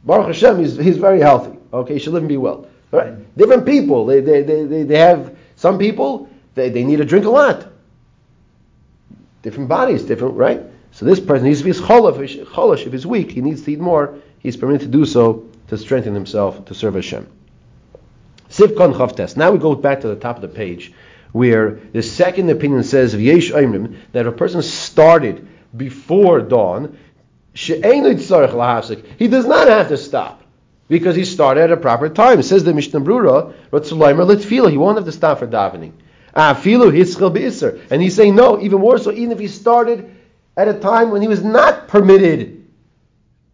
Baruch 0.06 0.28
Hashem, 0.28 0.60
he's, 0.60 0.78
he's 0.78 0.98
very 0.98 1.20
healthy. 1.20 1.58
Okay, 1.74 1.94
he 1.94 2.00
should 2.00 2.14
live 2.14 2.24
and 2.24 2.30
be 2.30 2.38
well. 2.38 2.68
Right? 2.92 3.38
Different 3.38 3.66
people, 3.66 4.06
they, 4.06 4.22
they, 4.22 4.42
they, 4.42 4.84
they 4.84 4.98
have, 4.98 5.38
some 5.58 5.78
people, 5.78 6.30
they, 6.56 6.70
they 6.70 6.86
need 6.86 6.98
to 6.98 7.06
drink 7.06 7.26
a 7.26 7.30
lot. 7.30 7.68
Different 9.42 9.68
bodies, 9.68 10.04
different, 10.04 10.36
right? 10.36 10.62
So 10.92 11.06
this 11.06 11.20
person 11.20 11.48
needs 11.48 11.60
to 11.60 11.66
be 11.66 11.72
cholosh. 11.72 12.86
If 12.86 12.92
he's 12.94 13.06
weak, 13.06 13.32
he 13.32 13.42
needs 13.42 13.64
to 13.64 13.74
eat 13.74 13.80
more. 13.80 14.18
He's 14.40 14.56
permitted 14.56 14.82
to 14.82 14.88
do 14.88 15.06
so 15.06 15.49
to 15.70 15.78
strengthen 15.78 16.14
himself 16.14 16.66
to 16.66 16.74
serve 16.74 16.96
Hashem. 16.96 17.28
Sivkon 18.50 18.94
Chavtes. 18.94 19.38
Now 19.38 19.52
we 19.52 19.60
go 19.60 19.76
back 19.76 20.02
to 20.02 20.08
the 20.08 20.16
top 20.16 20.36
of 20.38 20.42
the 20.42 20.48
page, 20.48 20.92
where 21.32 21.80
the 21.94 22.02
second 22.02 22.50
opinion 22.50 22.84
says 22.84 23.14
Yesh 23.14 23.52
Oimrim 23.52 23.98
that 24.12 24.26
a 24.26 24.32
person 24.32 24.62
started 24.64 25.48
before 25.76 26.42
dawn, 26.42 26.98
he 27.54 27.80
does 27.82 29.46
not 29.46 29.68
have 29.68 29.88
to 29.90 29.98
stop 29.98 30.44
because 30.88 31.16
he 31.16 31.26
started 31.26 31.62
at 31.62 31.72
a 31.72 31.78
proper 31.78 32.10
time. 32.10 32.42
Says 32.42 32.64
the 32.64 32.74
Mishnah 32.74 33.02
Brura, 33.02 33.54
he 34.70 34.78
won't 34.78 34.98
have 34.98 35.06
to 35.06 35.12
stop 35.12 35.40
for 35.40 35.48
davening. 35.48 35.92
And 37.92 38.02
he's 38.02 38.16
saying 38.16 38.36
no, 38.36 38.62
even 38.62 38.80
more 38.80 38.98
so, 38.98 39.12
even 39.12 39.32
if 39.32 39.40
he 39.40 39.48
started 39.48 40.16
at 40.56 40.68
a 40.68 40.74
time 40.74 41.12
when 41.12 41.22
he 41.22 41.28
was 41.28 41.44
not 41.44 41.88
permitted 41.88 42.68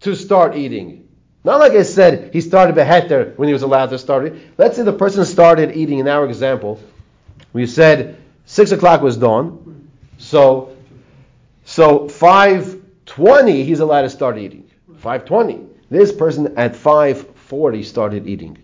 to 0.02 0.16
start 0.16 0.56
eating. 0.56 1.05
Not 1.46 1.60
like 1.60 1.74
I 1.74 1.84
said, 1.84 2.34
he 2.34 2.42
started 2.42 2.76
beheter 2.76 3.34
when 3.38 3.48
he 3.48 3.54
was 3.54 3.62
allowed 3.62 3.92
to 3.92 4.00
start 4.00 4.26
it. 4.26 4.34
Let's 4.58 4.76
say 4.76 4.84
the 4.84 4.92
person 4.92 5.24
started 5.26 5.78
eating, 5.78 6.00
in 6.00 6.08
our 6.08 6.26
example, 6.26 6.82
we 7.54 7.68
said 7.68 8.18
6 8.46 8.72
o'clock 8.72 9.02
was 9.02 9.16
dawn, 9.16 9.90
so 10.18 10.76
So 11.66 12.08
520, 12.08 13.64
he's 13.64 13.80
allowed 13.80 14.04
to 14.04 14.10
start 14.10 14.38
eating. 14.38 14.70
520. 14.98 15.62
This 15.90 16.12
person 16.12 16.54
at 16.58 16.76
540 16.76 17.84
started 17.84 18.28
eating. 18.28 18.58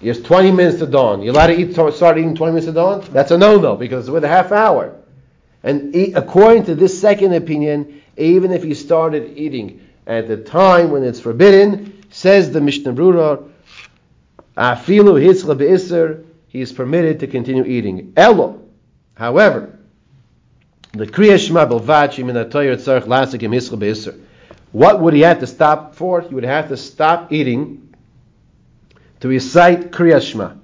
He 0.00 0.08
has 0.08 0.20
20 0.20 0.50
minutes 0.50 0.78
to 0.78 0.86
dawn. 0.86 1.22
You 1.22 1.32
allowed 1.32 1.48
to 1.48 1.58
eat, 1.58 1.72
start 1.72 2.18
eating 2.18 2.34
20 2.34 2.52
minutes 2.52 2.66
to 2.66 2.72
dawn? 2.72 3.04
That's 3.12 3.30
a 3.30 3.38
no-no 3.38 3.76
because 3.76 4.06
it's 4.06 4.12
with 4.12 4.24
a 4.24 4.28
half 4.28 4.52
hour. 4.52 4.96
And 5.62 5.94
according 6.16 6.64
to 6.64 6.74
this 6.74 6.98
second 6.98 7.34
opinion, 7.34 8.02
even 8.16 8.52
if 8.52 8.62
he 8.62 8.72
started 8.74 9.36
eating 9.36 9.86
at 10.06 10.26
the 10.26 10.38
time 10.38 10.90
when 10.90 11.04
it's 11.04 11.20
forbidden, 11.20 11.99
says 12.10 12.52
the 12.52 12.60
Mishnah 12.60 12.92
Brura, 12.92 13.48
afilu 14.56 15.20
hitzla 15.20 15.56
be'isr, 15.56 16.24
he 16.48 16.60
is 16.60 16.72
permitted 16.72 17.20
to 17.20 17.26
continue 17.26 17.64
eating. 17.64 18.12
Elo, 18.16 18.60
however, 19.14 19.78
the 20.92 21.06
Kriya 21.06 21.38
Shema 21.38 21.66
Belvachi 21.66 22.24
min 22.24 22.34
tzarech 22.34 23.04
lasikim 23.04 23.54
hitzla 23.54 23.78
be'isr. 23.78 24.20
What 24.72 25.00
would 25.00 25.14
he 25.14 25.20
have 25.20 25.40
to 25.40 25.46
stop 25.46 25.94
for? 25.94 26.20
He 26.20 26.34
would 26.34 26.44
have 26.44 26.68
to 26.68 26.76
stop 26.76 27.32
eating 27.32 27.94
to 29.20 29.28
recite 29.28 29.90
Kriya 29.90 30.20
Shema. 30.20 30.54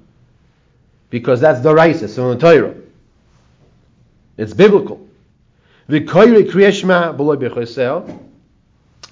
Because 1.10 1.40
that's 1.40 1.60
the 1.60 1.72
Raisa, 1.72 2.04
in 2.04 2.30
the 2.30 2.38
Torah. 2.38 2.74
It's 4.36 4.52
biblical. 4.52 5.06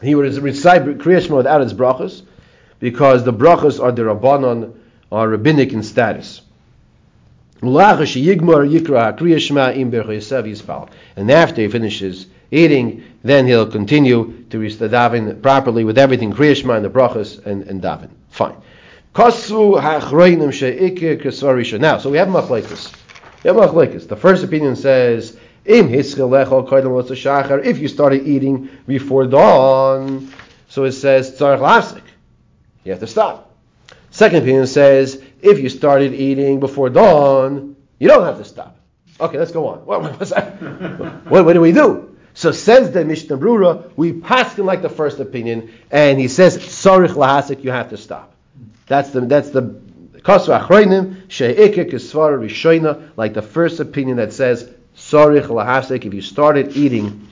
He 0.02 0.14
would 0.14 0.34
recite 0.36 0.84
Kriya 0.84 1.22
Shema 1.22 1.36
without 1.36 1.60
its 1.62 1.72
brachas, 1.72 2.22
because 2.80 3.24
the 3.24 3.32
brachas 3.32 3.82
are 3.82 3.92
the 3.92 4.02
Rabbanon, 4.02 4.74
are 5.10 5.28
rabbinic 5.28 5.72
in 5.72 5.82
status. 5.82 6.42
And 7.62 7.76
after 7.78 8.04
he 11.62 11.68
finishes 11.68 12.26
eating, 12.50 13.02
then 13.22 13.46
he'll 13.46 13.70
continue 13.70 14.44
to 14.50 14.58
the 14.76 14.88
daven 14.88 15.40
properly 15.40 15.84
with 15.84 15.96
everything, 15.96 16.32
Kriya 16.32 16.56
Shema 16.56 16.74
and 16.74 16.84
the 16.84 16.90
brachas 16.90 17.44
and, 17.46 17.62
and 17.62 17.80
daven. 17.82 18.10
Fine. 18.30 18.56
Now, 19.16 19.30
so 19.30 19.70
we 19.70 19.78
have 22.18 22.28
machlekes. 22.28 24.08
The 24.08 24.16
first 24.16 24.44
opinion 24.44 24.76
says, 24.76 25.38
if 25.64 25.90
you 27.78 27.88
started 27.88 28.26
eating 28.26 28.68
before 28.86 29.26
dawn, 29.26 30.32
so 30.68 30.84
it 30.84 30.92
says 30.92 31.38
tzarech 31.38 32.02
You 32.84 32.92
have 32.92 33.00
to 33.00 33.06
stop. 33.06 33.50
Second 34.10 34.42
opinion 34.42 34.66
says, 34.66 35.22
if 35.42 35.58
you 35.58 35.68
started 35.68 36.14
eating 36.14 36.60
before 36.60 36.90
dawn, 36.90 37.76
you 37.98 38.08
don't 38.08 38.24
have 38.24 38.38
to 38.38 38.44
stop. 38.44 38.76
Okay, 39.20 39.38
let's 39.38 39.52
go 39.52 39.68
on. 39.68 39.78
What, 39.86 40.02
what, 40.02 41.44
what 41.44 41.52
do 41.52 41.60
we 41.60 41.72
do? 41.72 42.16
So 42.34 42.50
says 42.50 42.90
the 42.90 43.04
Mishnah 43.04 43.38
Brura, 43.38 43.90
we 43.96 44.12
pass 44.12 44.58
him 44.58 44.66
like 44.66 44.82
the 44.82 44.88
first 44.88 45.20
opinion, 45.20 45.72
and 45.90 46.18
he 46.18 46.28
says, 46.28 46.58
tzarech 46.58 47.10
lahasik, 47.10 47.62
you 47.62 47.70
have 47.70 47.90
to 47.90 47.96
stop. 47.96 48.34
That's 48.86 49.10
the 49.10 49.22
that's 49.22 49.50
the 49.50 49.80
Kasu 50.24 50.58
Achroinim, 50.58 51.28
She'ikik 51.28 51.90
Kisvara 51.90 52.38
Rishoina, 52.38 53.10
like 53.16 53.34
the 53.34 53.42
first 53.42 53.78
opinion 53.78 54.16
that 54.16 54.32
says, 54.32 54.68
Sarich 55.10 55.48
Lahasek, 55.48 56.06
if 56.06 56.14
you 56.14 56.22
started 56.22 56.76
eating 56.76 57.28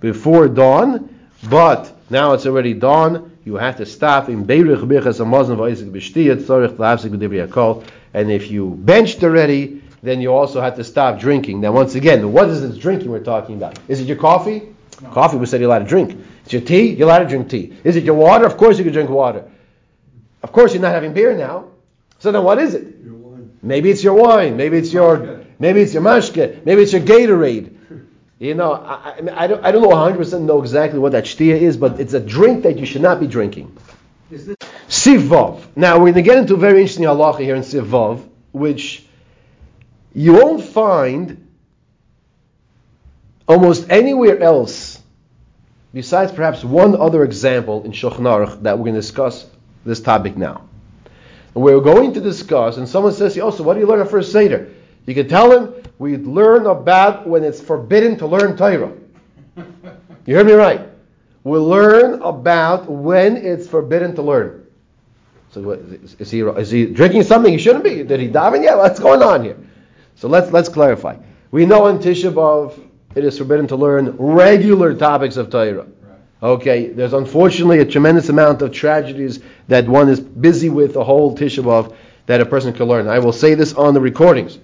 before 0.00 0.48
dawn, 0.48 1.08
but 1.48 1.90
now 2.10 2.34
it's 2.34 2.44
already 2.44 2.74
dawn, 2.74 3.38
you 3.44 3.54
have 3.56 3.78
to 3.78 3.86
stop 3.86 4.28
in 4.28 4.44
Beirich 4.44 4.82
Amazon 4.82 5.56
Va'isik 5.56 5.90
B'shtiyat, 5.90 6.42
Sarich 6.42 6.76
Lahasek 6.76 7.10
B'divri 7.10 7.48
Akol, 7.48 7.86
and 8.12 8.30
if 8.30 8.50
you 8.50 8.70
benched 8.70 9.24
already, 9.24 9.82
then 10.02 10.20
you 10.20 10.30
also 10.32 10.60
have 10.60 10.76
to 10.76 10.84
stop 10.84 11.18
drinking. 11.18 11.62
Now, 11.62 11.72
once 11.72 11.94
again, 11.94 12.32
what 12.32 12.50
is 12.50 12.60
this 12.60 12.76
drinking 12.76 13.10
we're 13.10 13.24
talking 13.24 13.56
about? 13.56 13.78
Is 13.88 14.00
it 14.00 14.06
your 14.06 14.18
coffee? 14.18 14.74
No. 15.00 15.10
Coffee, 15.10 15.38
we 15.38 15.46
said 15.46 15.60
you're 15.60 15.70
allowed 15.70 15.80
to 15.80 15.84
drink. 15.86 16.22
Is 16.44 16.52
your 16.52 16.62
tea? 16.62 16.90
You're 16.90 17.08
allowed 17.08 17.20
to 17.20 17.28
drink 17.28 17.48
tea. 17.48 17.76
Is 17.82 17.96
it 17.96 18.04
your 18.04 18.14
water? 18.14 18.44
Of 18.44 18.58
course 18.58 18.76
you 18.76 18.84
can 18.84 18.92
drink 18.92 19.08
water. 19.08 19.50
Of 20.42 20.52
course 20.52 20.74
you're 20.74 20.82
not 20.82 20.92
having 20.92 21.14
beer 21.14 21.34
now. 21.34 21.70
So 22.18 22.30
then 22.30 22.44
what 22.44 22.58
is 22.58 22.74
it? 22.74 22.94
Maybe 23.62 23.90
it's 23.90 24.04
your 24.04 24.14
wine. 24.14 24.56
Maybe 24.56 24.76
it's 24.76 24.92
your 24.92 25.35
maybe 25.58 25.80
it's 25.80 25.94
your 25.94 26.02
mashke. 26.02 26.64
Maybe 26.64 26.82
it's 26.82 26.92
your 26.92 27.02
Gatorade. 27.02 27.76
You 28.38 28.54
know, 28.54 28.72
I, 28.72 29.18
I, 29.18 29.44
I, 29.44 29.46
don't, 29.46 29.64
I 29.64 29.72
don't 29.72 29.82
know 29.82 29.88
100% 29.88 30.42
know 30.42 30.60
exactly 30.60 30.98
what 30.98 31.12
that 31.12 31.24
shtia 31.24 31.58
is, 31.58 31.76
but 31.76 31.98
it's 32.00 32.12
a 32.12 32.20
drink 32.20 32.64
that 32.64 32.78
you 32.78 32.84
should 32.84 33.00
not 33.00 33.18
be 33.18 33.26
drinking. 33.26 33.74
Sivov. 34.30 35.62
Now 35.74 35.94
we're 35.94 36.12
going 36.12 36.14
to 36.14 36.22
get 36.22 36.38
into 36.38 36.54
a 36.54 36.58
very 36.58 36.80
interesting 36.80 37.04
halacha 37.04 37.40
here 37.40 37.54
in 37.54 37.62
Sivov, 37.62 38.28
which 38.52 39.06
you 40.14 40.34
won't 40.34 40.64
find 40.64 41.46
almost 43.48 43.88
anywhere 43.88 44.40
else, 44.40 45.00
besides 45.94 46.32
perhaps 46.32 46.64
one 46.64 46.96
other 46.96 47.24
example 47.24 47.84
in 47.84 47.92
Shulchan 47.92 48.20
Aruch 48.20 48.62
that 48.62 48.78
we're 48.78 48.84
going 48.84 48.94
to 48.94 49.00
discuss 49.00 49.46
this 49.84 50.00
topic 50.00 50.36
now. 50.36 50.68
And 51.54 51.62
we're 51.62 51.80
going 51.80 52.14
to 52.14 52.20
discuss, 52.20 52.76
and 52.76 52.88
someone 52.88 53.12
says, 53.12 53.38
oh, 53.38 53.50
so 53.50 53.62
what 53.62 53.74
do 53.74 53.80
you 53.80 53.86
learn 53.86 54.00
at 54.00 54.10
first 54.10 54.32
Seder? 54.32 54.72
You 55.06 55.14
can 55.14 55.28
tell 55.28 55.50
him, 55.52 55.74
we 55.98 56.16
learn 56.16 56.66
about 56.66 57.26
when 57.26 57.44
it's 57.44 57.60
forbidden 57.60 58.18
to 58.18 58.26
learn 58.26 58.56
Torah. 58.56 58.92
You 60.26 60.34
heard 60.34 60.46
me 60.46 60.52
right. 60.52 60.88
We 61.44 61.58
learn 61.58 62.20
about 62.22 62.90
when 62.90 63.36
it's 63.36 63.68
forbidden 63.68 64.16
to 64.16 64.22
learn. 64.22 64.66
So 65.52 65.62
what, 65.62 65.78
is 66.18 66.30
he 66.30 66.40
is 66.40 66.70
he 66.70 66.86
drinking 66.86 67.22
something 67.22 67.52
he 67.52 67.58
shouldn't 67.58 67.84
be? 67.84 68.02
Did 68.02 68.18
he 68.18 68.28
daven? 68.28 68.64
Yeah, 68.64 68.74
what's 68.74 68.98
going 68.98 69.22
on 69.22 69.44
here? 69.44 69.56
So 70.16 70.28
let's 70.28 70.50
let's 70.50 70.68
clarify. 70.68 71.16
We 71.52 71.64
know 71.64 71.86
in 71.86 71.98
Tisha 71.98 72.32
B'av 72.32 72.78
it 73.14 73.24
is 73.24 73.38
forbidden 73.38 73.68
to 73.68 73.76
learn 73.76 74.16
regular 74.18 74.92
topics 74.94 75.36
of 75.36 75.48
Torah. 75.48 75.86
Okay, 76.42 76.88
there's 76.88 77.12
unfortunately 77.12 77.78
a 77.78 77.84
tremendous 77.86 78.28
amount 78.28 78.60
of 78.60 78.72
tragedies 78.72 79.40
that 79.68 79.88
one 79.88 80.08
is 80.08 80.20
busy 80.20 80.68
with 80.68 80.92
the 80.92 81.04
whole 81.04 81.36
Tisha 81.36 81.62
B'av 81.62 81.94
that 82.26 82.40
a 82.40 82.46
person 82.46 82.72
can 82.72 82.86
learn. 82.86 83.06
I 83.06 83.20
will 83.20 83.32
say 83.32 83.54
this 83.54 83.72
on 83.72 83.94
the 83.94 84.00
recordings. 84.00 84.58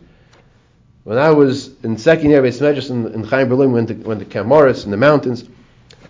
When 1.04 1.18
I 1.18 1.30
was 1.30 1.70
in 1.82 1.98
second 1.98 2.30
year 2.30 2.44
of 2.44 2.54
Medrash 2.54 2.90
in, 2.90 3.12
in 3.12 3.24
Chaim 3.24 3.48
Berlin, 3.48 3.72
went 3.72 3.88
to, 3.88 3.94
went 3.94 4.20
to 4.20 4.26
Kamaris 4.26 4.84
in 4.84 4.92
the 4.92 4.96
mountains, 4.96 5.44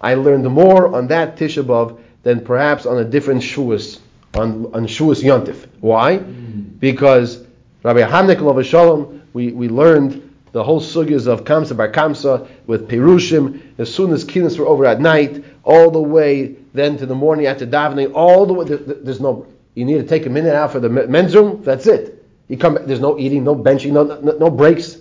I 0.00 0.14
learned 0.14 0.44
more 0.50 0.94
on 0.94 1.07
that 1.09 1.37
Tisha 1.37 1.64
B'av 1.64 1.98
than 2.22 2.44
perhaps 2.44 2.85
on 2.85 2.98
a 2.98 3.05
different 3.05 3.40
Shuas, 3.42 4.00
on, 4.35 4.66
on 4.74 4.87
Shuas 4.87 5.22
Yontif. 5.22 5.66
Why? 5.81 6.18
Mm. 6.18 6.78
Because 6.78 7.42
Rabbi 7.83 8.00
Hamdik 8.00 8.64
Shalom, 8.64 9.22
we, 9.33 9.52
we 9.52 9.68
learned 9.68 10.28
the 10.52 10.62
whole 10.62 10.81
sugyas 10.81 11.26
of 11.26 11.44
Kamsa 11.44 11.74
Bar 11.74 11.90
Kamsa 11.90 12.46
with 12.66 12.88
Perushim, 12.88 13.62
as 13.78 13.92
soon 13.92 14.12
as 14.12 14.24
Kinas 14.24 14.59
were 14.59 14.66
over 14.66 14.85
at 14.85 15.00
night, 15.00 15.42
all 15.64 15.90
the 15.90 16.02
way 16.02 16.57
then 16.74 16.98
to 16.98 17.07
the 17.07 17.14
morning 17.14 17.46
after 17.46 17.66
davening, 17.66 18.12
all 18.14 18.44
the 18.44 18.52
way. 18.52 18.66
There's 18.66 19.20
no. 19.20 19.46
You 19.74 19.87
need 19.87 19.98
to 19.98 20.07
take 20.07 20.26
a 20.26 20.31
minute 20.31 20.55
out 20.55 20.72
for 20.72 20.81
the 20.81 20.90
men's 20.90 21.35
room. 21.35 21.62
That's 21.64 21.87
it. 21.87 22.22
You 22.53 22.59
come. 22.59 22.79
There's 22.85 23.01
no 23.01 23.19
eating, 23.19 23.45
no 23.45 23.57
benching, 23.57 23.93
no 23.93 24.05
no, 24.05 24.37
no 24.37 24.51
breaks, 24.51 24.99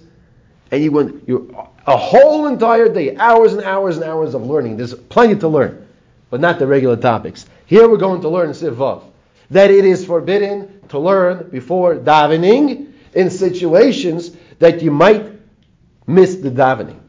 and 0.71 0.81
you 0.81 0.89
went. 0.89 1.27
You 1.27 1.53
a 1.85 1.97
whole 1.97 2.47
entire 2.47 2.87
day, 2.87 3.17
hours 3.17 3.51
and 3.51 3.61
hours 3.63 3.97
and 3.97 4.05
hours 4.05 4.33
of 4.35 4.43
learning. 4.43 4.77
There's 4.77 4.93
plenty 4.93 5.35
to 5.35 5.49
learn, 5.49 5.85
but 6.29 6.39
not 6.39 6.59
the 6.59 6.65
regular 6.65 6.95
topics. 6.95 7.45
Here 7.65 7.89
we're 7.89 7.97
going 7.97 8.21
to 8.21 8.29
learn 8.29 8.51
Sivav 8.51 9.03
that 9.49 9.69
it 9.69 9.83
is 9.83 10.05
forbidden 10.05 10.79
to 10.87 10.99
learn 10.99 11.49
before 11.49 11.95
davening 11.95 12.93
in 13.13 13.29
situations 13.29 14.31
that 14.59 14.81
you 14.81 14.89
might 14.89 15.29
miss 16.07 16.35
the 16.35 16.51
davening. 16.51 17.01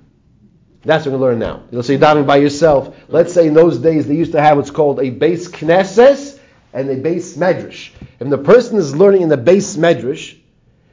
That's 0.84 1.06
what 1.06 1.12
to 1.12 1.18
learn 1.18 1.38
now. 1.38 1.62
You'll 1.70 1.84
say 1.84 1.98
davening 1.98 2.26
by 2.26 2.38
yourself. 2.38 2.96
Let's 3.06 3.32
say 3.32 3.46
in 3.46 3.54
those 3.54 3.78
days 3.78 4.08
they 4.08 4.16
used 4.16 4.32
to 4.32 4.40
have 4.40 4.56
what's 4.56 4.72
called 4.72 4.98
a 4.98 5.10
base 5.10 5.46
knesses 5.46 6.40
and 6.72 6.88
a 6.90 6.96
base 6.96 7.36
medrash. 7.36 7.90
If 8.18 8.28
the 8.28 8.38
person 8.38 8.78
is 8.78 8.96
learning 8.96 9.22
in 9.22 9.28
the 9.28 9.36
base 9.36 9.76
medrash 9.76 10.36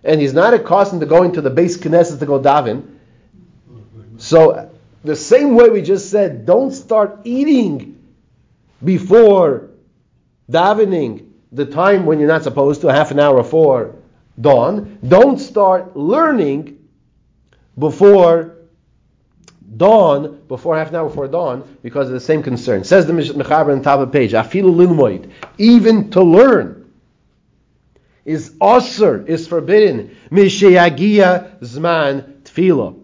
and 0.03 0.19
he's 0.19 0.33
not 0.33 0.53
accustomed 0.53 1.01
to 1.01 1.07
going 1.07 1.33
to 1.33 1.41
the 1.41 1.49
base 1.49 1.77
knesses 1.77 2.19
to 2.19 2.25
go 2.25 2.39
daven, 2.39 2.95
so 4.17 4.69
the 5.03 5.15
same 5.15 5.55
way 5.55 5.69
we 5.69 5.81
just 5.81 6.09
said, 6.09 6.45
don't 6.45 6.71
start 6.71 7.21
eating 7.23 8.03
before 8.83 9.69
davening 10.51 11.27
the 11.51 11.65
time 11.65 12.05
when 12.05 12.19
you're 12.19 12.27
not 12.27 12.43
supposed 12.43 12.81
to, 12.81 12.87
half 12.87 13.11
an 13.11 13.19
hour 13.19 13.37
before 13.37 13.95
dawn. 14.39 14.99
Don't 15.07 15.37
start 15.39 15.95
learning 15.95 16.87
before 17.77 18.58
dawn, 19.75 20.41
before 20.47 20.77
half 20.77 20.89
an 20.89 20.95
hour 20.95 21.09
before 21.09 21.27
dawn, 21.27 21.77
because 21.81 22.07
of 22.07 22.13
the 22.13 22.19
same 22.19 22.43
concern. 22.43 22.83
Says 22.83 23.05
the 23.05 23.13
Mechaber 23.13 23.71
on 23.71 23.79
the 23.79 23.83
top 23.83 23.99
of 23.99 24.11
the 24.11 24.17
page, 24.17 24.31
Afilu 24.31 24.73
lilmoid, 24.75 25.31
even 25.57 26.11
to 26.11 26.23
learn, 26.23 26.91
is 28.25 28.51
osir, 28.61 29.27
is 29.27 29.47
forbidden. 29.47 30.15
Mishayagia 30.31 31.59
zman 31.59 32.41
tefillah. 32.43 32.99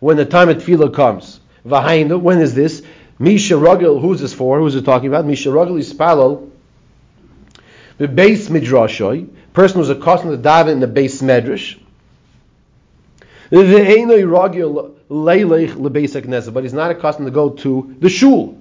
When 0.00 0.16
the 0.16 0.24
time 0.24 0.48
of 0.48 0.56
tefillah 0.58 0.92
comes. 0.92 1.40
Vahainu, 1.64 2.20
when 2.20 2.40
is 2.40 2.54
this? 2.54 2.82
Misha 3.18 3.54
Rugel, 3.54 4.00
who's 4.00 4.20
this 4.20 4.34
for? 4.34 4.58
Who's 4.58 4.74
it 4.74 4.84
talking 4.84 5.08
about? 5.08 5.24
Misha 5.24 5.48
Rugel 5.48 5.78
is 5.78 5.92
palal. 5.92 6.50
The 7.96 8.08
base 8.08 8.48
midrashoy, 8.48 9.28
person 9.52 9.78
who's 9.78 9.88
accustomed 9.88 10.32
to 10.32 10.48
daven 10.48 10.72
in 10.72 10.80
the 10.80 10.88
base 10.88 11.22
medrash. 11.22 11.78
Ve'enoi 13.20 13.20
ragil 13.20 13.32
leilech 13.32 13.32
lebeis 13.32 13.33
knesset, 13.33 13.33
but 13.50 13.66
he's 16.62 16.72
not 16.72 16.90
accustomed 16.90 17.26
to 17.26 17.32
go 17.32 17.50
to 17.50 17.96
the 18.00 18.08
shul. 18.08 18.58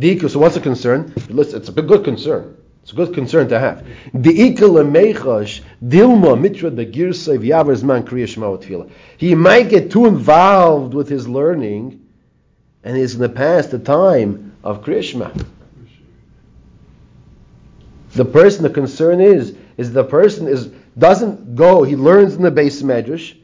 So 0.00 0.38
what's 0.38 0.54
the 0.54 0.60
concern? 0.60 1.12
Listen, 1.28 1.60
it's 1.60 1.68
a 1.68 1.72
good 1.72 2.04
concern. 2.04 2.56
It's 2.82 2.92
a 2.92 2.96
good 2.96 3.14
concern 3.14 3.48
to 3.48 3.58
have. 3.58 3.86
He 9.16 9.34
might 9.34 9.68
get 9.70 9.90
too 9.90 10.06
involved 10.06 10.94
with 10.94 11.08
his 11.08 11.26
learning, 11.26 12.06
and 12.82 12.96
he's 12.96 13.14
going 13.14 13.30
to 13.30 13.36
pass 13.36 13.68
the 13.68 13.78
time 13.78 14.54
of 14.62 14.84
kriya 14.84 15.02
shema. 15.02 15.30
The 18.12 18.24
person, 18.26 18.62
the 18.64 18.70
concern 18.70 19.20
is, 19.20 19.56
is 19.76 19.92
the 19.92 20.04
person 20.04 20.46
is 20.46 20.66
doesn't 20.96 21.56
go. 21.56 21.82
He 21.82 21.96
learns 21.96 22.34
in 22.34 22.42
the 22.42 22.50
base 22.50 22.82
medrash, 22.82 23.34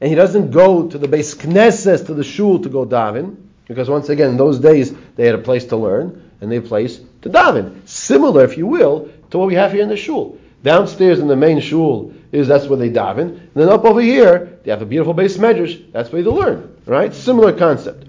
and 0.00 0.10
he 0.10 0.14
doesn't 0.14 0.50
go 0.50 0.88
to 0.88 0.98
the 0.98 1.08
base 1.08 1.34
knesses 1.34 2.06
to 2.06 2.14
the 2.14 2.24
shul 2.24 2.60
to 2.60 2.68
go 2.68 2.84
daven, 2.84 3.36
because 3.66 3.88
once 3.88 4.08
again, 4.08 4.30
in 4.30 4.36
those 4.36 4.58
days 4.58 4.92
they 5.16 5.26
had 5.26 5.34
a 5.34 5.38
place 5.38 5.64
to 5.66 5.76
learn 5.76 6.30
and 6.40 6.50
they 6.50 6.56
had 6.56 6.64
a 6.64 6.68
place 6.68 7.00
to 7.22 7.30
daven. 7.30 7.86
Similar, 7.88 8.44
if 8.44 8.58
you 8.58 8.66
will, 8.66 9.08
to 9.30 9.38
what 9.38 9.48
we 9.48 9.54
have 9.54 9.72
here 9.72 9.82
in 9.82 9.88
the 9.88 9.96
shul. 9.96 10.38
Downstairs 10.62 11.18
in 11.18 11.28
the 11.28 11.36
main 11.36 11.60
shul 11.60 12.12
is 12.32 12.48
that's 12.48 12.66
where 12.66 12.78
they 12.78 12.90
daven, 12.90 13.28
and 13.28 13.52
then 13.54 13.68
up 13.68 13.84
over 13.84 14.00
here 14.00 14.58
they 14.64 14.70
have 14.70 14.82
a 14.82 14.86
beautiful 14.86 15.14
base 15.14 15.36
medrash. 15.36 15.92
That's 15.92 16.10
where 16.10 16.22
they 16.22 16.30
learn. 16.30 16.76
Right? 16.86 17.14
Similar 17.14 17.52
concept. 17.52 18.06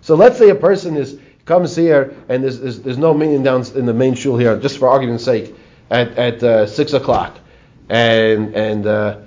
So 0.00 0.16
let's 0.16 0.38
say 0.38 0.50
a 0.50 0.54
person 0.54 0.96
is 0.96 1.18
comes 1.44 1.74
here 1.74 2.14
and 2.28 2.42
there's, 2.42 2.60
there's, 2.60 2.80
there's 2.80 2.98
no 2.98 3.14
meeting 3.14 3.42
down 3.42 3.64
in 3.74 3.86
the 3.86 3.94
main 3.94 4.14
shul 4.14 4.36
here, 4.36 4.56
just 4.58 4.78
for 4.78 4.88
argument's 4.88 5.24
sake, 5.24 5.54
at, 5.90 6.16
at 6.16 6.42
uh, 6.42 6.66
six 6.66 6.92
o'clock, 6.92 7.38
and 7.88 8.54
and 8.54 8.86
uh, 8.86 9.18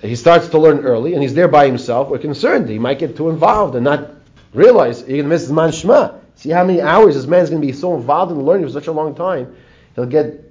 he 0.00 0.16
starts 0.16 0.48
to 0.48 0.58
learn 0.58 0.80
early, 0.80 1.14
and 1.14 1.22
he's 1.22 1.34
there 1.34 1.48
by 1.48 1.66
himself. 1.66 2.08
We're 2.08 2.18
concerned 2.18 2.68
he 2.68 2.78
might 2.78 2.98
get 2.98 3.16
too 3.16 3.30
involved 3.30 3.74
and 3.74 3.84
not 3.84 4.10
realize 4.54 5.00
you're 5.00 5.08
going 5.08 5.22
to 5.24 5.28
miss 5.28 5.42
his 5.42 5.52
man 5.52 5.72
shema. 5.72 6.12
See 6.36 6.50
how 6.50 6.64
many 6.64 6.80
hours 6.80 7.16
this 7.16 7.26
man's 7.26 7.50
going 7.50 7.60
to 7.60 7.66
be 7.66 7.72
so 7.72 7.96
involved 7.96 8.30
in 8.30 8.40
learning 8.44 8.66
for 8.66 8.72
such 8.72 8.86
a 8.86 8.92
long 8.92 9.14
time, 9.14 9.56
he'll 9.96 10.06
get 10.06 10.44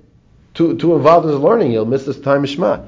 too 0.54 0.78
too 0.78 0.96
involved 0.96 1.26
in 1.26 1.32
his 1.32 1.40
learning, 1.40 1.72
he'll 1.72 1.86
miss 1.86 2.06
this 2.06 2.20
time 2.20 2.44
of 2.44 2.50
shema. 2.50 2.82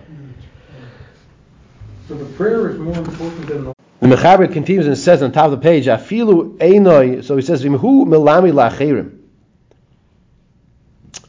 So 2.10 2.16
the 2.16 2.26
prayer 2.36 2.70
is 2.72 2.80
more 2.80 2.98
important 2.98 3.48
than 3.48 3.66
the 3.66 3.74
The 4.02 4.08
Mechaber 4.08 4.52
continues 4.52 4.88
and 4.88 4.98
says 4.98 5.22
on 5.22 5.32
top 5.32 5.46
of 5.46 5.52
the 5.52 5.58
page, 5.58 5.86
Afilu 5.86 6.58
einoi, 6.58 7.24
so 7.24 7.36
he 7.36 7.42
says, 7.42 7.64
Vimhu 7.64 8.06
milami 8.06 8.52
lacherim. 8.52 9.18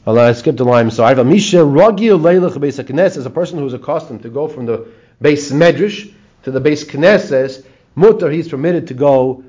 Allah, 0.07 0.29
I 0.29 0.33
skipped 0.33 0.59
a 0.61 0.65
line, 0.65 0.91
so 0.91 1.05
I 1.05 1.11
have 1.11 1.19
a 1.19 1.25
Misha 1.25 1.59
Ragil 1.59 2.19
Leilach 2.19 2.57
Beis 2.57 3.17
is 3.17 3.27
a 3.27 3.31
person 3.31 3.59
who 3.59 3.67
is 3.67 3.75
accustomed 3.75 4.23
to 4.23 4.31
go 4.31 4.49
from 4.49 4.67
the 4.67 4.89
base 5.21 5.53
Medrash 5.53 6.13
to 6.43 6.51
the 6.51 6.61
base 6.61 6.85
Knesses, 6.85 7.65
Mutter, 7.95 8.31
he's 8.31 8.49
permitted 8.49 8.89
to 8.89 8.95
go 8.95 9.45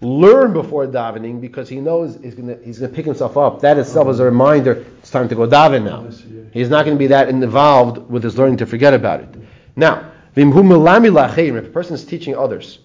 learn 0.00 0.52
before 0.52 0.86
davening 0.86 1.40
because 1.40 1.68
he 1.68 1.80
knows 1.80 2.18
he's 2.22 2.34
going 2.34 2.48
to 2.48 2.64
he's 2.64 2.78
to 2.78 2.88
pick 2.88 3.04
himself 3.04 3.36
up. 3.36 3.60
That 3.60 3.78
itself 3.78 4.08
is 4.08 4.20
a 4.20 4.22
uh-huh. 4.22 4.30
reminder 4.30 4.86
it's 4.98 5.10
time 5.10 5.28
to 5.28 5.34
go 5.34 5.46
daven 5.46 5.84
now. 5.84 6.06
I 6.06 6.10
see, 6.10 6.24
yeah. 6.28 6.42
He's 6.52 6.68
not 6.68 6.84
going 6.84 6.96
to 6.96 6.98
be 6.98 7.08
that 7.08 7.28
involved 7.28 8.08
with 8.10 8.22
his 8.22 8.38
learning 8.38 8.58
to 8.58 8.66
forget 8.66 8.94
about 8.94 9.20
it. 9.20 9.28
Now, 9.76 10.12
v'imhu 10.36 10.52
milami 10.52 11.10
lachayim, 11.10 11.58
if 11.58 11.66
a 11.66 11.70
person 11.70 11.94
is 11.94 12.04
teaching 12.04 12.36
others, 12.36 12.78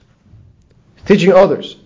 teaching 1.05 1.33
others, 1.33 1.77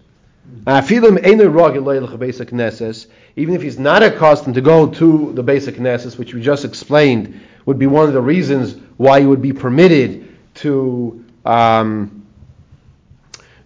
afilim 0.65 1.25
einu 1.25 1.51
ragil 1.51 1.83
leilach 1.83 2.17
beis 2.17 2.39
knesses, 2.39 3.07
even 3.35 3.53
if 3.53 3.61
he's 3.61 3.77
not 3.77 4.03
accustomed 4.03 4.55
to 4.55 4.61
go 4.61 4.87
to 4.87 5.33
the 5.33 5.43
basic 5.43 5.75
knesses, 5.75 6.17
which 6.17 6.33
we 6.33 6.41
just 6.41 6.65
explained, 6.65 7.39
would 7.65 7.77
be 7.77 7.87
one 7.87 8.07
of 8.07 8.13
the 8.13 8.21
reasons 8.21 8.77
why 8.97 9.19
you 9.19 9.29
would 9.29 9.41
be 9.41 9.53
permitted 9.53 10.35
to. 10.55 11.23
Um, 11.45 12.17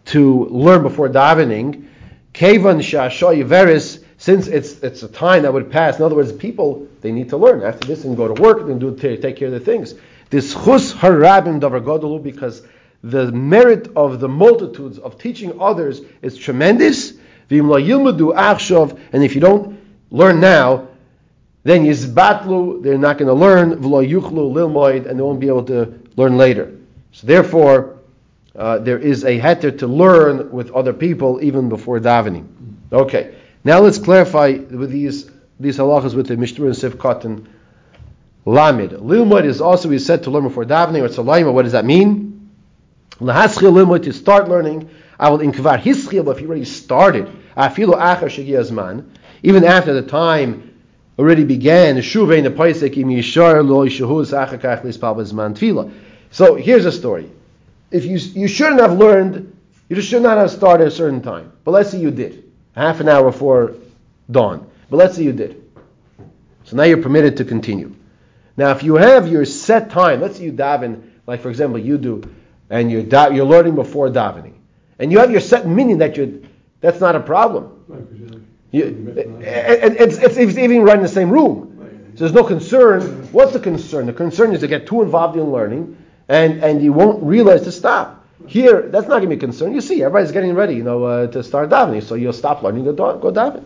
to 0.06 0.46
learn 0.46 0.82
before 0.84 1.08
davening, 1.10 1.88
kevan 2.34 2.80
shashoy 2.80 3.46
veris, 3.46 4.00
since 4.18 4.48
it's 4.48 4.80
it's 4.80 5.04
a 5.04 5.08
time 5.08 5.44
that 5.44 5.54
would 5.54 5.72
pass. 5.72 6.00
In 6.00 6.04
other 6.04 6.16
words, 6.16 6.32
people 6.34 6.88
they 7.02 7.12
need 7.12 7.30
to 7.30 7.38
learn 7.38 7.64
after 7.64 7.88
this 7.88 8.04
and 8.04 8.18
go 8.18 8.28
to 8.34 8.42
work 8.42 8.62
and 8.62 8.80
do 8.80 8.96
take, 8.96 9.38
care 9.38 9.48
of 9.48 9.54
the 9.54 9.60
things. 9.60 9.96
This 10.30 10.54
chus 10.54 10.94
harabim 10.94 11.60
davar 11.60 11.82
godolu 11.84 12.22
because 12.22 12.64
the 13.04 13.32
merit 13.32 13.88
of 13.96 14.20
the 14.20 14.30
multitudes 14.30 15.00
of 15.00 15.18
teaching 15.18 15.60
others 15.60 16.02
is 16.22 16.38
tremendous. 16.38 17.14
And 17.50 17.72
if 19.24 19.36
you 19.36 19.42
don't 19.42 19.80
learn 20.12 20.40
now, 20.40 20.88
then 21.64 21.86
yizbatlu, 21.86 22.82
they're 22.82 22.98
not 22.98 23.18
going 23.18 23.28
to 23.28 23.34
learn. 23.34 23.82
V'lo 23.82 24.08
yuchlu 24.08 24.52
lilmoid, 24.52 25.06
and 25.06 25.20
they 25.20 25.24
won't 25.24 25.40
be 25.40 25.48
able 25.48 25.66
to 25.66 26.00
learn 26.16 26.38
later. 26.38 26.76
So 27.12 27.28
therefore, 27.28 28.00
uh, 28.56 28.80
there 28.80 28.98
is 28.98 29.24
a 29.24 29.40
heter 29.40 29.78
to 29.80 29.88
learn 29.88 30.52
with 30.52 30.72
other 30.72 30.94
people 30.94 31.40
even 31.42 31.70
before 31.70 32.00
davening. 32.00 32.48
Okay, 32.92 33.36
now 33.64 33.80
let's 33.80 33.98
clarify 33.98 34.52
with 34.52 34.92
these 34.92 35.30
these 35.60 35.78
halachas 35.78 36.16
with 36.16 36.28
the 36.28 36.36
Mishnah 36.36 36.66
and 36.66 36.76
Sivkot 36.76 37.26
and 37.26 37.48
Lamid. 38.46 38.90
Lilmud 38.90 39.46
is 39.46 39.62
also 39.62 39.88
we 39.88 40.00
said 40.00 40.24
to 40.24 40.32
learn 40.32 40.44
before 40.44 40.66
davening 40.66 41.04
or 41.04 41.10
tzalayim. 41.10 41.54
What 41.54 41.64
does 41.64 41.74
that 41.74 41.86
mean? 41.86 42.50
Lahaschil 43.20 43.72
lilmud 43.72 44.04
to 44.04 44.14
start 44.14 44.50
learning. 44.50 44.90
I 45.20 45.30
will 45.30 45.38
inkvar 45.38 45.80
hischil, 45.80 46.34
if 46.34 46.42
you 46.42 46.48
already 46.48 46.66
started, 46.66 47.28
afilu 47.56 47.94
achar 47.94 48.24
shegiyazman, 48.24 49.06
even 49.44 49.64
after 49.64 49.94
the 49.94 50.02
time 50.02 50.71
already 51.18 51.44
began. 51.44 52.02
So 56.34 56.56
here's 56.56 56.86
a 56.86 56.92
story 56.92 57.30
if 57.92 58.06
you 58.06 58.18
you 58.18 58.48
shouldn't 58.48 58.80
have 58.80 58.98
learned, 58.98 59.56
you 59.90 59.96
just 59.96 60.08
should 60.08 60.24
not 60.24 60.38
have 60.38 60.50
started 60.50 60.86
at 60.86 60.88
a 60.88 60.96
certain 60.96 61.22
time. 61.22 61.52
But 61.64 61.72
let's 61.72 61.92
say 61.92 62.00
you 62.00 62.12
did, 62.12 62.52
half 62.74 63.02
an 63.02 63.10
hour 63.10 63.32
before 63.32 63.76
dawn. 64.30 64.68
But 64.90 64.98
let's 64.98 65.16
say 65.16 65.24
you 65.24 65.34
did. 65.34 65.62
So 66.64 66.78
now 66.78 66.84
you're 66.84 67.02
permitted 67.02 67.38
to 67.38 67.46
continue. 67.46 67.94
Now, 68.56 68.72
if 68.72 68.84
you 68.84 68.96
have 68.96 69.28
your 69.28 69.46
set 69.46 69.90
time, 69.90 70.22
let's 70.22 70.38
say 70.38 70.46
you 70.46 70.54
daven, 70.54 71.10
like 71.28 71.42
for 71.42 71.50
example 71.50 71.80
you 71.80 71.98
do, 71.98 72.24
and 72.70 72.90
you're 72.92 73.04
da- 73.04 73.30
you're 73.30 73.46
learning 73.46 73.76
before 73.76 74.10
davening, 74.10 74.54
and 75.00 75.12
you 75.12 75.20
have 75.20 75.32
your 75.32 75.42
set 75.42 75.68
meaning 75.68 75.98
that 75.98 76.16
you 76.16 76.48
that's 76.80 77.00
not 77.00 77.16
a 77.16 77.20
problem. 77.20 77.81
It's, 78.72 80.18
it's, 80.18 80.38
it's 80.38 80.58
even 80.58 80.84
right 80.84 80.98
in 80.98 81.04
the 81.04 81.10
same 81.10 81.30
room. 81.30 81.68
So 82.16 82.20
there's 82.26 82.34
no 82.34 82.44
concern. 82.44 83.02
What's 83.32 83.54
the 83.54 83.60
concern? 83.60 84.06
The 84.06 84.14
concern 84.14 84.54
is 84.54 84.62
to 84.62 84.68
get 84.68 84.88
too 84.88 85.02
involved 85.02 85.38
in 85.38 85.52
learning, 85.52 85.98
and, 86.30 86.64
and 86.64 86.82
you 86.82 86.94
won't 86.94 87.24
realize 87.24 87.64
to 87.64 87.72
stop. 87.72 88.26
Here, 88.48 88.90
that's 88.90 89.08
not 89.08 89.20
going 89.20 89.30
to 89.30 89.30
be 89.30 89.36
a 89.36 89.40
concern. 89.40 89.74
You 89.74 89.82
see, 89.82 90.04
everybody's 90.04 90.32
getting 90.32 90.54
ready, 90.54 90.76
you 90.76 90.84
know, 90.84 91.04
uh, 91.04 91.28
to 91.28 91.44
start 91.44 91.70
davening, 91.70 92.04
so 92.04 92.16
you'll 92.16 92.34
stop 92.34 92.64
learning, 92.64 92.84
go, 92.86 92.94
go 92.94 93.32
daven. 93.32 93.64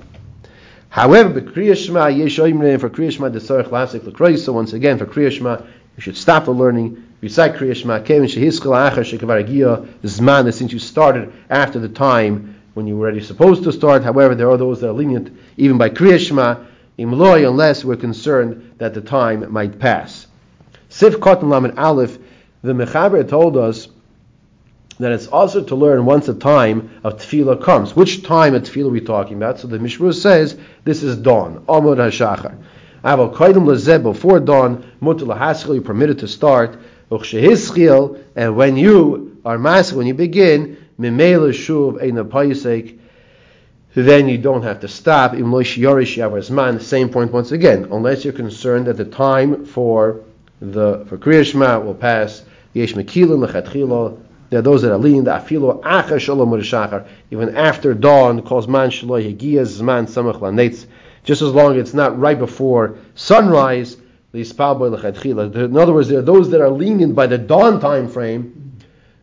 However, 0.90 1.42
for 1.42 1.42
Kriya 1.42 1.76
Shema, 1.76 2.10
the 2.10 3.40
Lasik 3.40 4.06
L'Kreis, 4.06 4.46
so 4.46 4.54
once 4.54 4.74
again, 4.74 4.98
for 4.98 5.06
Kriya 5.06 5.32
Shema, 5.32 5.62
you 5.98 6.02
should 6.02 6.18
stop 6.18 6.46
the 6.46 6.52
learning, 6.52 7.04
recite 7.22 7.56
Kriya 7.56 7.76
Shema, 7.76 8.04
since 10.52 10.74
you 10.74 10.80
started 10.80 11.34
after 11.50 11.80
the 11.80 11.90
time 11.90 12.55
when 12.76 12.86
you 12.88 12.96
were 12.98 13.06
already 13.06 13.24
supposed 13.24 13.64
to 13.64 13.72
start. 13.72 14.04
However, 14.04 14.36
there 14.36 14.52
are 14.52 14.58
those 14.58 14.82
that 14.82 14.90
are 14.90 14.94
lenient 14.94 15.36
even 15.58 15.78
by 15.78 15.90
Kriya 15.90 16.20
Shema, 16.20 16.58
Imloy, 17.00 17.48
unless 17.48 17.84
we're 17.84 17.96
concerned 17.96 18.74
that 18.78 18.94
the 18.94 19.02
time 19.02 19.52
might 19.52 19.80
pass. 19.80 20.28
Sif 20.90 21.16
Kotan 21.16 21.50
Lamed 21.50 21.78
Aleph, 21.78 22.18
the 22.62 22.74
Mechaber 22.74 23.28
told 23.28 23.58
us 23.58 23.88
that 25.00 25.12
it's 25.12 25.28
also 25.28 25.64
to 25.64 25.76
learn 25.76 26.06
once 26.06 26.28
a 26.28 26.34
time 26.34 26.90
of 27.04 27.18
tefillah 27.18 27.64
comes. 27.64 27.96
Which 27.96 28.24
time 28.24 28.56
of 28.56 28.64
tefillah 28.64 28.88
are 28.88 28.90
we 28.90 29.02
talking 29.02 29.38
about? 29.38 29.60
So 29.60 29.68
the 29.68 29.78
Mishmur 29.78 30.14
says 30.14 30.58
this 30.84 31.02
is 31.02 31.18
dawn, 31.18 31.66
Amud 31.68 31.98
HaShachar. 31.98 32.58
Aval 33.04 33.34
Kaidim 33.34 33.66
Lazeh, 33.66 34.02
before 34.02 34.40
dawn, 34.42 34.90
Mutal 35.02 35.38
HaSchil, 35.38 35.76
you're 35.76 35.84
permitted 35.84 36.20
to 36.20 36.28
start, 36.28 36.78
Uchshehischil, 37.12 38.22
and 38.36 38.56
when 38.56 38.78
you 38.78 39.40
are 39.46 39.58
masked, 39.58 39.96
when 39.96 40.08
you 40.08 40.14
begin, 40.14 40.85
Mimela 41.00 41.50
Shuv 41.50 42.02
Ein 42.02 42.16
Apayisek, 42.24 43.00
then 43.96 44.28
you 44.28 44.38
don't 44.38 44.64
have 44.64 44.80
to 44.82 44.88
stop. 44.88 45.36
Same 46.82 47.10
point 47.10 47.32
once 47.32 47.52
again, 47.52 47.88
unless 47.92 48.24
you're 48.24 48.34
concerned 48.34 48.88
that 48.88 48.98
the 48.98 49.06
time 49.06 49.66
for 49.66 50.22
the 50.62 51.06
for 51.08 51.18
Kriya 51.18 51.46
Shema 51.46 51.80
will 51.80 51.94
pass. 51.94 52.44
Yesh. 52.74 52.94
There 52.94 54.60
are 54.60 54.62
those 54.62 54.82
that 54.82 54.92
are 54.92 54.98
lean. 54.98 55.24
The 55.24 55.32
afilo 55.32 55.82
achar 55.82 56.20
shalom. 56.20 57.06
Even 57.32 57.56
after 57.56 57.94
dawn, 57.94 58.42
calls 58.42 58.68
man 58.68 58.90
shaloi 58.90 59.34
higiyas 59.34 59.80
zman 59.80 60.08
samach. 60.08 60.86
Just 61.24 61.42
as 61.42 61.52
long 61.54 61.76
as 61.76 61.80
it's 61.80 61.94
not 61.94 62.20
right 62.20 62.38
before 62.38 62.98
sunrise. 63.16 63.98
In 64.34 64.44
other 65.78 65.94
words, 65.94 66.10
there 66.10 66.20
are 66.20 66.22
those 66.22 66.50
that 66.50 66.60
are 66.60 66.70
lenient 66.70 67.16
by 67.16 67.28
the 67.28 67.38
dawn 67.38 67.80
time 67.80 68.10
frame, 68.10 68.74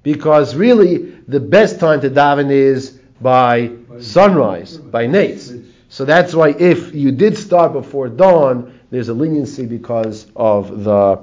because 0.03 0.55
really 0.55 1.12
the 1.29 1.41
best 1.41 1.81
time 1.81 2.01
to 2.03 2.11
daven 2.11 2.51
is 2.51 2.99
by 3.21 3.71
sunrise, 4.01 4.77
by 4.77 5.07
nates. 5.07 5.65
So 5.89 6.05
that's 6.05 6.35
why 6.35 6.51
if 6.51 6.95
you 6.95 7.13
did 7.13 7.37
start 7.37 7.73
before 7.73 8.09
dawn, 8.09 8.81
there's 8.91 9.09
a 9.09 9.15
leniency 9.15 9.67
because 9.67 10.27
of 10.35 10.85
the 10.85 11.21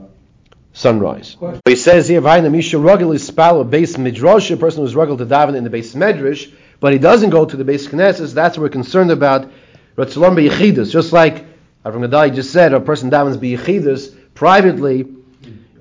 sunrise. 0.74 1.36
He 1.66 1.76
says 1.76 2.08
here, 2.08 2.22
"Vayna 2.22 2.52
misha 2.52 2.78
ragel 2.78 3.14
ispal 3.14 3.62
a 3.62 3.64
base 3.64 3.98
midrash." 3.98 4.52
A 4.52 4.58
person 4.58 4.84
who's 4.84 4.94
ragel 4.96 5.18
to 5.18 5.26
daven 5.26 5.56
in 5.56 5.64
the 5.64 5.70
base 5.70 5.96
medrash, 5.96 6.52
but 6.80 6.94
he 6.94 7.00
doesn't 7.00 7.32
go 7.32 7.46
to 7.46 7.58
the 7.58 7.66
base 7.66 7.88
knesses. 7.88 8.34
That's 8.34 8.58
what 8.58 8.64
we're 8.64 8.70
concerned 8.70 9.12
about. 9.12 9.50
Ratzalom 9.98 10.36
b'yichidus, 10.36 10.92
just 10.92 11.12
like 11.12 11.46
Avram 11.84 12.08
Gadai 12.08 12.34
just 12.34 12.52
said, 12.52 12.74
a 12.74 12.80
person 12.80 13.10
davens 13.10 13.38
b'yichidus 13.38 14.14
privately. 14.34 15.08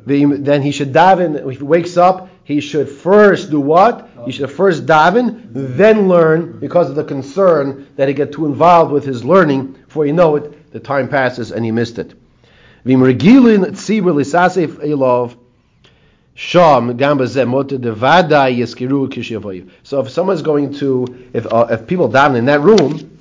Then 0.07 0.63
he 0.63 0.73
should 0.73 0.93
daven. 0.93 1.37
If 1.51 1.59
he 1.59 1.65
wakes 1.65 1.97
up, 1.99 2.31
he 2.45 2.61
should 2.61 2.89
first 2.89 3.51
do 3.51 3.61
what? 3.61 4.08
He 4.29 4.33
should 4.33 4.51
first 4.51 4.85
daven, 4.85 5.49
then 5.53 6.07
learn, 6.07 6.61
because 6.61 6.91
of 6.91 6.97
the 6.97 7.05
concern 7.05 7.87
that 7.97 8.09
he 8.09 8.15
get 8.15 8.31
too 8.31 8.45
involved 8.45 8.93
with 8.93 9.05
his 9.05 9.25
learning. 9.25 9.73
Before 9.73 10.05
you 10.05 10.13
know 10.13 10.37
it, 10.37 10.71
the 10.71 10.79
time 10.79 11.09
passes 11.09 11.51
and 11.51 11.65
he 11.65 11.71
missed 11.71 11.99
it. 11.99 12.13
So 19.83 20.01
if 20.01 20.11
someone's 20.11 20.43
going 20.43 20.75
to, 20.75 21.29
if 21.33 21.47
uh, 21.53 21.67
if 21.71 21.87
people 21.87 22.09
daven 22.11 22.37
in 22.37 22.45
that 22.45 22.61
room 22.61 23.19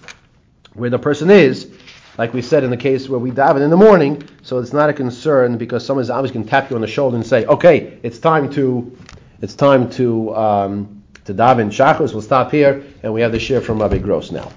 where 0.73 0.89
the 0.89 0.99
person 0.99 1.29
is, 1.29 1.71
like 2.17 2.33
we 2.33 2.41
said 2.41 2.63
in 2.63 2.69
the 2.69 2.77
case 2.77 3.07
where 3.07 3.19
we 3.19 3.31
daven 3.31 3.61
in 3.61 3.69
the 3.69 3.77
morning, 3.77 4.23
so 4.41 4.57
it's 4.59 4.73
not 4.73 4.89
a 4.89 4.93
concern 4.93 5.57
because 5.57 5.85
someone's 5.85 6.09
always 6.09 6.31
going 6.31 6.43
to 6.43 6.49
tap 6.49 6.69
you 6.69 6.75
on 6.75 6.81
the 6.81 6.87
shoulder 6.87 7.15
and 7.15 7.25
say, 7.25 7.45
okay, 7.45 7.97
it's 8.03 8.19
time 8.19 8.49
to, 8.51 8.95
it's 9.41 9.53
time 9.55 9.89
to 9.91 10.35
um, 10.35 10.96
to 11.27 11.33
daven 11.33 11.69
shachos. 11.69 12.13
We'll 12.13 12.21
stop 12.21 12.51
here, 12.51 12.83
and 13.03 13.13
we 13.13 13.21
have 13.21 13.31
the 13.31 13.39
share 13.39 13.61
from 13.61 13.79
Rabbi 13.79 13.99
Gross 13.99 14.31
now. 14.31 14.51